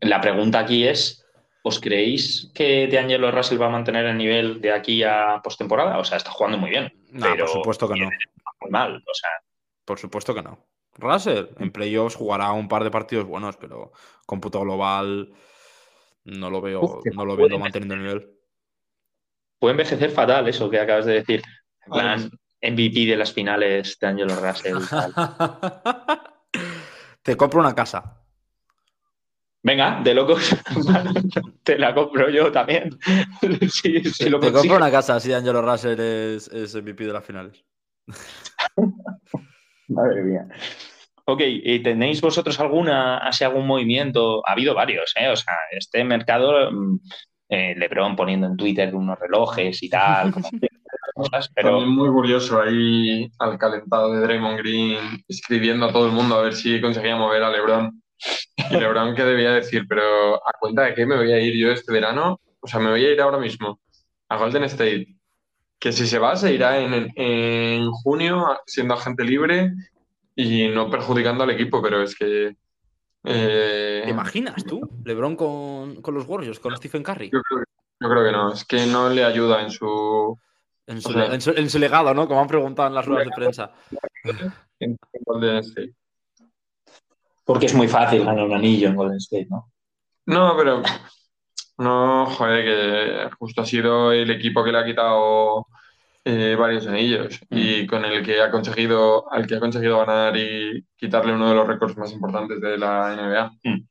la 0.00 0.20
pregunta 0.20 0.60
aquí 0.60 0.86
es, 0.86 1.26
¿os 1.62 1.80
creéis 1.80 2.50
que 2.54 2.88
D'Angelo 2.88 3.30
Russell 3.30 3.60
va 3.60 3.66
a 3.66 3.70
mantener 3.70 4.06
el 4.06 4.16
nivel 4.16 4.60
de 4.60 4.72
aquí 4.72 5.02
a 5.02 5.40
postemporada? 5.42 5.98
O 5.98 6.04
sea, 6.04 6.16
está 6.16 6.30
jugando 6.30 6.58
muy 6.58 6.70
bien. 6.70 6.92
pero 7.12 7.46
por 7.46 7.48
supuesto 7.48 7.88
que 7.88 8.00
no. 8.00 8.10
Muy 8.60 8.70
mal, 8.70 8.96
o 8.96 9.14
sea. 9.14 9.30
Por 9.84 9.98
supuesto 9.98 10.34
que 10.34 10.42
no. 10.42 10.66
Russell 10.96 11.46
en 11.58 11.70
playoffs 11.70 12.16
jugará 12.16 12.52
un 12.52 12.68
par 12.68 12.84
de 12.84 12.90
partidos 12.90 13.24
buenos, 13.24 13.56
pero 13.56 13.92
cómputo 14.26 14.60
global 14.60 15.32
no 16.24 16.50
lo 16.50 16.60
veo, 16.60 17.00
no 17.14 17.24
lo 17.24 17.58
manteniendo 17.58 17.94
el 17.94 18.02
nivel. 18.02 18.30
Puede 19.58 19.72
envejecer 19.72 20.10
fatal 20.10 20.48
eso 20.48 20.68
que 20.68 20.80
acabas 20.80 21.06
de 21.06 21.14
decir. 21.14 21.42
MVP 22.60 23.06
de 23.06 23.16
las 23.16 23.32
finales 23.32 23.98
de 24.00 24.06
Angelo 24.06 24.34
Russell. 24.34 24.78
Te 27.22 27.36
compro 27.36 27.60
una 27.60 27.74
casa. 27.74 28.17
Venga, 29.68 30.00
de 30.02 30.14
locos, 30.14 30.56
te 31.62 31.78
la 31.78 31.94
compro 31.94 32.30
yo 32.30 32.50
también. 32.50 32.98
te 33.42 34.50
compro 34.50 34.76
una 34.76 34.90
casa 34.90 35.20
si 35.20 35.30
Angelo 35.30 35.60
Russell 35.60 36.00
es, 36.00 36.48
es 36.48 36.74
MVP 36.74 37.04
de 37.04 37.12
las 37.12 37.22
finales. 37.22 37.62
Madre 39.88 40.22
mía. 40.22 40.48
Ok, 41.26 41.42
¿y 41.44 41.82
tenéis 41.82 42.22
vosotros 42.22 42.58
alguna, 42.60 43.18
así 43.18 43.44
algún 43.44 43.66
movimiento? 43.66 44.42
Ha 44.48 44.52
habido 44.52 44.74
varios, 44.74 45.12
¿eh? 45.20 45.28
O 45.28 45.36
sea, 45.36 45.54
este 45.72 46.02
mercado, 46.02 46.72
mm, 46.72 47.00
eh, 47.50 47.74
Lebron 47.76 48.16
poniendo 48.16 48.46
en 48.46 48.56
Twitter 48.56 48.94
unos 48.94 49.18
relojes 49.18 49.82
y 49.82 49.90
tal, 49.90 50.32
pero... 51.54 51.72
También 51.72 51.90
muy 51.90 52.08
curioso 52.08 52.58
ahí 52.62 53.30
al 53.38 53.58
calentado 53.58 54.12
de 54.14 54.20
Draymond 54.20 54.60
Green 54.60 54.96
escribiendo 55.28 55.84
a 55.84 55.92
todo 55.92 56.06
el 56.06 56.12
mundo 56.12 56.36
a 56.36 56.42
ver 56.42 56.54
si 56.54 56.80
conseguía 56.80 57.16
mover 57.16 57.42
a 57.42 57.50
Lebron. 57.50 58.00
Y 58.70 58.74
Lebron 58.74 59.14
que 59.14 59.24
debía 59.24 59.52
decir, 59.52 59.86
pero 59.88 60.36
¿a 60.36 60.52
cuenta 60.58 60.82
de 60.82 60.94
qué 60.94 61.06
me 61.06 61.16
voy 61.16 61.32
a 61.32 61.40
ir 61.40 61.54
yo 61.54 61.70
este 61.70 61.92
verano? 61.92 62.40
O 62.60 62.66
sea, 62.66 62.80
me 62.80 62.90
voy 62.90 63.04
a 63.04 63.12
ir 63.12 63.20
ahora 63.20 63.38
mismo 63.38 63.80
a 64.28 64.36
Golden 64.36 64.64
State. 64.64 65.14
Que 65.78 65.92
si 65.92 66.06
se 66.06 66.18
va, 66.18 66.34
se 66.36 66.52
irá 66.52 66.78
en, 66.78 67.12
en 67.14 67.90
junio 67.90 68.44
siendo 68.66 68.94
agente 68.94 69.24
libre 69.24 69.72
y 70.38 70.68
no 70.68 70.88
perjudicando 70.88 71.42
al 71.42 71.50
equipo, 71.50 71.82
pero 71.82 72.00
es 72.00 72.14
que. 72.14 72.56
Eh, 73.24 74.02
¿Te 74.04 74.10
imaginas 74.10 74.64
tú? 74.64 74.80
LeBron 75.04 75.34
con, 75.34 76.00
con, 76.00 76.14
los 76.14 76.26
Warriors, 76.26 76.60
con 76.60 76.76
Stephen 76.76 77.02
Curry. 77.02 77.30
Yo 77.30 77.40
creo, 77.98 78.24
que 78.24 78.32
no, 78.32 78.52
es 78.52 78.64
que 78.64 78.86
no 78.86 79.10
le 79.10 79.24
ayuda 79.24 79.62
en 79.62 79.70
su. 79.70 80.38
En 80.86 81.00
su, 81.02 81.78
legado, 81.78 82.14
¿no? 82.14 82.28
Como 82.28 82.40
han 82.40 82.46
preguntado 82.46 82.88
en 82.88 82.94
las 82.94 83.04
ruedas 83.04 83.26
de 83.26 83.32
prensa. 83.32 83.72
En, 84.78 84.96
Golden 85.26 85.56
State. 85.56 85.92
Porque 87.48 87.64
es 87.64 87.74
muy 87.74 87.88
fácil 87.88 88.26
ganar 88.26 88.44
un 88.44 88.52
anillo 88.52 88.88
en 88.88 88.94
Golden 88.94 89.16
State, 89.16 89.46
¿no? 89.48 89.72
No, 90.26 90.54
pero. 90.54 90.82
No, 91.78 92.26
joder, 92.26 92.62
que 92.62 93.36
justo 93.38 93.62
ha 93.62 93.64
sido 93.64 94.12
el 94.12 94.30
equipo 94.30 94.62
que 94.62 94.70
le 94.70 94.78
ha 94.78 94.84
quitado 94.84 95.66
eh, 96.26 96.54
varios 96.58 96.86
anillos 96.86 97.40
y 97.48 97.84
mm. 97.84 97.86
con 97.86 98.04
el 98.04 98.22
que 98.22 98.42
ha 98.42 98.50
conseguido, 98.50 99.32
al 99.32 99.46
que 99.46 99.54
ha 99.54 99.60
conseguido 99.60 99.98
ganar 100.00 100.36
y 100.36 100.84
quitarle 100.94 101.32
uno 101.32 101.48
de 101.48 101.54
los 101.54 101.66
récords 101.66 101.96
más 101.96 102.12
importantes 102.12 102.60
de 102.60 102.76
la 102.76 103.16
NBA. 103.16 103.50
Mm. 103.64 103.88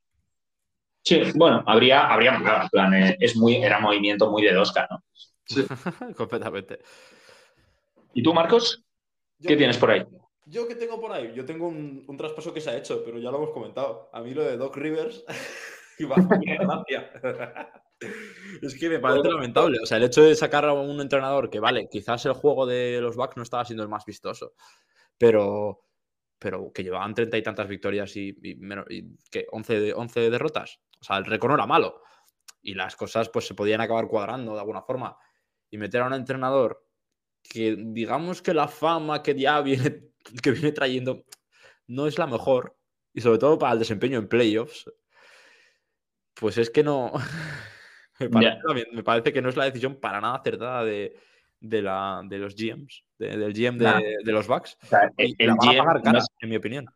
Sí, 1.03 1.21
bueno, 1.33 1.63
habría, 1.65 2.13
habría 2.13 2.39
plan, 2.71 2.93
eh, 2.93 3.17
es 3.19 3.35
muy, 3.35 3.55
era 3.55 3.79
movimiento 3.79 4.29
muy 4.29 4.43
de 4.43 4.53
Dosca, 4.53 4.87
¿no? 4.87 5.01
Sí. 5.45 5.65
Completamente. 6.15 6.77
¿Y 8.13 8.21
tú, 8.21 8.35
Marcos? 8.35 8.83
¿Qué 9.41 9.55
tienes 9.55 9.79
por 9.79 9.89
ahí? 9.89 10.05
¿Yo 10.49 10.65
qué 10.67 10.75
tengo 10.75 10.99
por 11.01 11.11
ahí? 11.11 11.33
Yo 11.35 11.45
tengo 11.45 11.67
un, 11.67 12.17
traspaso 12.17 12.53
que 12.53 12.61
se 12.61 12.69
ha 12.69 12.77
hecho, 12.77 13.03
pero 13.03 13.19
ya 13.19 13.31
lo 13.31 13.37
hemos 13.37 13.51
comentado. 13.51 14.09
A 14.13 14.21
mí 14.21 14.33
lo 14.33 14.43
de 14.43 14.55
Doc 14.55 14.77
Rivers 14.77 15.25
a 16.15 16.65
gracia. 16.65 17.11
Es 18.61 18.79
que 18.79 18.89
me 18.89 18.99
parece 18.99 19.27
lamentable. 19.27 19.79
O 19.81 19.85
sea, 19.87 19.97
el 19.97 20.03
hecho 20.03 20.21
de 20.21 20.35
sacar 20.35 20.65
a 20.65 20.73
un 20.73 21.01
entrenador 21.01 21.49
que, 21.49 21.59
vale, 21.59 21.89
quizás 21.89 22.23
el 22.27 22.33
juego 22.33 22.67
de 22.67 23.01
los 23.01 23.15
Bucks 23.15 23.37
no 23.37 23.41
estaba 23.41 23.65
siendo 23.65 23.81
el 23.81 23.89
más 23.89 24.05
vistoso, 24.05 24.53
pero, 25.17 25.81
pero 26.37 26.71
que 26.71 26.83
llevaban 26.83 27.15
treinta 27.15 27.39
y 27.39 27.41
tantas 27.41 27.67
victorias 27.67 28.15
y, 28.15 28.35
que 29.31 29.47
11, 29.51 29.93
11 29.95 30.29
derrotas. 30.29 30.79
O 31.01 31.03
sea, 31.03 31.17
el 31.17 31.25
récord 31.25 31.49
no 31.49 31.55
era 31.55 31.65
malo. 31.65 32.03
Y 32.61 32.75
las 32.75 32.95
cosas 32.95 33.29
pues 33.29 33.47
se 33.47 33.55
podían 33.55 33.81
acabar 33.81 34.07
cuadrando 34.07 34.53
de 34.53 34.59
alguna 34.59 34.83
forma. 34.83 35.17
Y 35.71 35.79
meter 35.79 36.01
a 36.01 36.05
un 36.05 36.13
entrenador 36.13 36.85
que 37.41 37.75
digamos 37.79 38.43
que 38.43 38.53
la 38.53 38.67
fama 38.67 39.23
que 39.23 39.33
ya 39.33 39.59
viene, 39.61 40.11
que 40.41 40.51
viene 40.51 40.71
trayendo 40.71 41.23
no 41.87 42.07
es 42.07 42.17
la 42.17 42.27
mejor. 42.27 42.75
Y 43.13 43.21
sobre 43.21 43.39
todo 43.39 43.57
para 43.57 43.73
el 43.73 43.79
desempeño 43.79 44.19
en 44.19 44.27
playoffs. 44.27 44.91
Pues 46.33 46.57
es 46.57 46.69
que 46.69 46.83
no. 46.83 47.11
Me 48.19 49.03
parece, 49.03 49.31
que 49.31 49.41
no 49.41 49.49
es 49.49 49.55
la 49.55 49.65
decisión 49.65 49.99
para 49.99 50.19
nada 50.19 50.37
acertada 50.37 50.83
de, 50.83 51.13
la, 51.61 52.21
de 52.25 52.39
los 52.39 52.55
GMs, 52.55 53.03
del 53.17 53.53
GM 53.53 53.77
de, 53.77 54.31
los 54.31 54.47
Bucks. 54.47 54.75
el, 55.17 55.35
GM, 55.37 56.19
en 56.41 56.49
mi 56.49 56.55
opinión. 56.55 56.87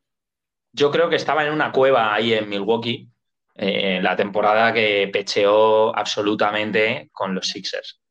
Yo 0.73 0.89
creo 0.89 1.09
que 1.09 1.17
estaba 1.17 1.45
en 1.45 1.53
una 1.53 1.71
cueva 1.71 2.13
ahí 2.13 2.33
en 2.33 2.49
Milwaukee 2.49 3.11
eh, 3.53 3.99
la 4.01 4.15
temporada 4.15 4.73
que 4.73 5.09
pecheó 5.11 5.95
absolutamente 5.95 7.09
con 7.11 7.35
los 7.35 7.47
Sixers, 7.47 8.01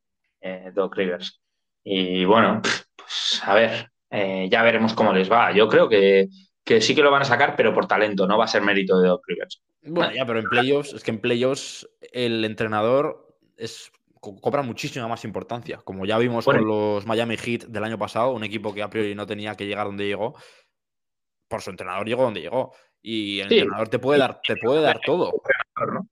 eh, 0.40 0.70
Doc 0.72 0.94
Rivers. 0.94 1.40
Y 1.83 2.24
bueno, 2.24 2.61
pues 2.94 3.42
a 3.44 3.54
ver, 3.54 3.90
eh, 4.11 4.49
ya 4.51 4.62
veremos 4.62 4.94
cómo 4.94 5.12
les 5.12 5.31
va. 5.31 5.53
Yo 5.53 5.68
creo 5.68 5.88
que, 5.88 6.29
que 6.64 6.81
sí 6.81 6.94
que 6.94 7.03
lo 7.03 7.11
van 7.11 7.23
a 7.23 7.27
sacar, 7.27 7.57
pero 7.57 7.73
por 7.73 7.87
talento, 7.87 8.27
no 8.27 8.37
va 8.37 8.44
a 8.44 8.49
ser 8.49 8.62
mérito 8.62 9.01
de 9.01 9.09
Doc 9.09 9.23
Rivers. 9.27 9.62
Bueno, 9.83 10.12
ya, 10.12 10.27
pero 10.27 10.40
en 10.40 10.46
playoffs, 10.46 10.92
es 10.92 11.03
que 11.03 11.11
en 11.11 11.20
playoffs 11.20 11.88
el 12.12 12.44
entrenador 12.44 13.37
es, 13.57 13.90
cobra 14.20 14.62
muchísima 14.62 15.09
más 15.09 15.25
importancia. 15.25 15.79
Como 15.79 16.05
ya 16.05 16.18
vimos 16.18 16.44
con 16.44 16.66
los 16.66 17.07
Miami 17.07 17.37
Heat 17.37 17.66
del 17.66 17.85
año 17.85 17.99
pasado, 17.99 18.33
un 18.33 18.44
equipo 18.44 18.75
que 18.75 18.83
a 18.83 18.90
priori 18.90 19.14
no 19.14 19.27
tenía 19.27 19.55
que 19.55 19.66
llegar 19.66 19.87
donde 19.87 20.07
llegó, 20.07 20.35
por 21.49 21.62
su 21.62 21.70
entrenador 21.70 22.07
llegó 22.07 22.25
donde 22.25 22.42
llegó. 22.42 22.73
Y 23.03 23.40
el 23.40 23.51
entrenador 23.51 23.88
te 23.88 23.99
puede 23.99 24.18
dar, 24.18 24.40
te 24.46 24.57
puede 24.57 24.83
dar 24.83 25.01
todo. 25.05 25.33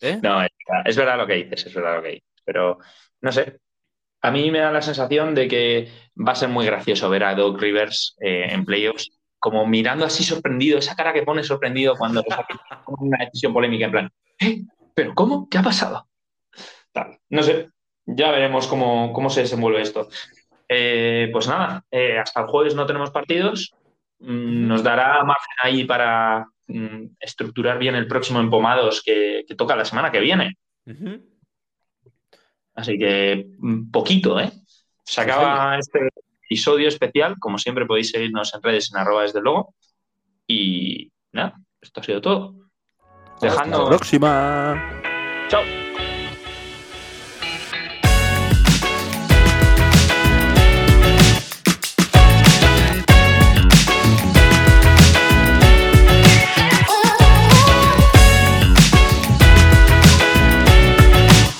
¿Eh? 0.00 0.18
No, 0.22 0.42
es 0.84 0.96
verdad, 0.96 1.18
lo 1.18 1.26
que 1.26 1.34
dices, 1.34 1.66
es 1.66 1.74
verdad 1.74 1.96
lo 1.96 2.02
que 2.02 2.08
dices. 2.08 2.42
Pero 2.44 2.78
no 3.20 3.32
sé. 3.32 3.60
A 4.22 4.30
mí 4.30 4.50
me 4.50 4.58
da 4.58 4.70
la 4.70 4.82
sensación 4.82 5.34
de 5.34 5.48
que 5.48 5.88
va 6.16 6.32
a 6.32 6.36
ser 6.36 6.48
muy 6.48 6.66
gracioso 6.66 7.08
ver 7.08 7.24
a 7.24 7.34
Doug 7.34 7.58
Rivers 7.58 8.16
eh, 8.20 8.46
en 8.50 8.64
playoffs 8.64 9.10
como 9.38 9.66
mirando 9.66 10.04
así 10.04 10.22
sorprendido, 10.22 10.78
esa 10.78 10.94
cara 10.94 11.14
que 11.14 11.22
pone 11.22 11.42
sorprendido 11.42 11.96
cuando 11.96 12.22
una 12.86 13.24
decisión 13.24 13.54
polémica 13.54 13.86
en 13.86 13.90
plan, 13.90 14.10
¿Eh? 14.38 14.64
¿pero 14.94 15.14
cómo? 15.14 15.48
¿Qué 15.48 15.56
ha 15.56 15.62
pasado? 15.62 16.06
No 17.30 17.42
sé, 17.42 17.70
ya 18.04 18.30
veremos 18.30 18.66
cómo, 18.66 19.30
se 19.30 19.40
desenvuelve 19.40 19.80
esto. 19.80 20.08
Eh, 20.68 21.30
pues 21.32 21.48
nada, 21.48 21.84
hasta 22.20 22.40
el 22.40 22.48
jueves 22.48 22.74
no 22.74 22.84
tenemos 22.84 23.10
partidos. 23.10 23.72
Mm, 24.18 24.68
nos 24.68 24.82
dará 24.82 25.24
margen 25.24 25.56
ahí 25.62 25.84
para 25.84 26.46
mm, 26.66 27.16
estructurar 27.18 27.78
bien 27.78 27.94
el 27.94 28.06
próximo 28.06 28.40
Empomados 28.40 29.02
que, 29.02 29.44
que 29.48 29.54
toca 29.54 29.74
la 29.74 29.86
semana 29.86 30.12
que 30.12 30.20
viene. 30.20 30.58
Así 32.74 32.98
que 32.98 33.46
mm, 33.58 33.90
poquito, 33.90 34.38
¿eh? 34.40 34.50
Se 35.04 35.20
acaba 35.20 35.76
este, 35.78 36.08
episodio 36.44 36.88
especial. 36.88 37.36
Como 37.38 37.58
siempre 37.58 37.86
podéis 37.86 38.10
seguirnos 38.10 38.54
en 38.54 38.62
redes 38.62 38.90
en 38.92 38.98
arroba 38.98 39.22
desde 39.22 39.40
luego. 39.40 39.74
Y 40.46 41.12
nada, 41.32 41.54
esto 41.80 42.00
ha 42.00 42.04
sido 42.04 42.20
todo. 42.20 42.54
Dejando. 43.40 43.76
Hasta 43.76 43.82
la 43.82 43.88
próxima. 43.88 45.02
Chao. 45.48 45.62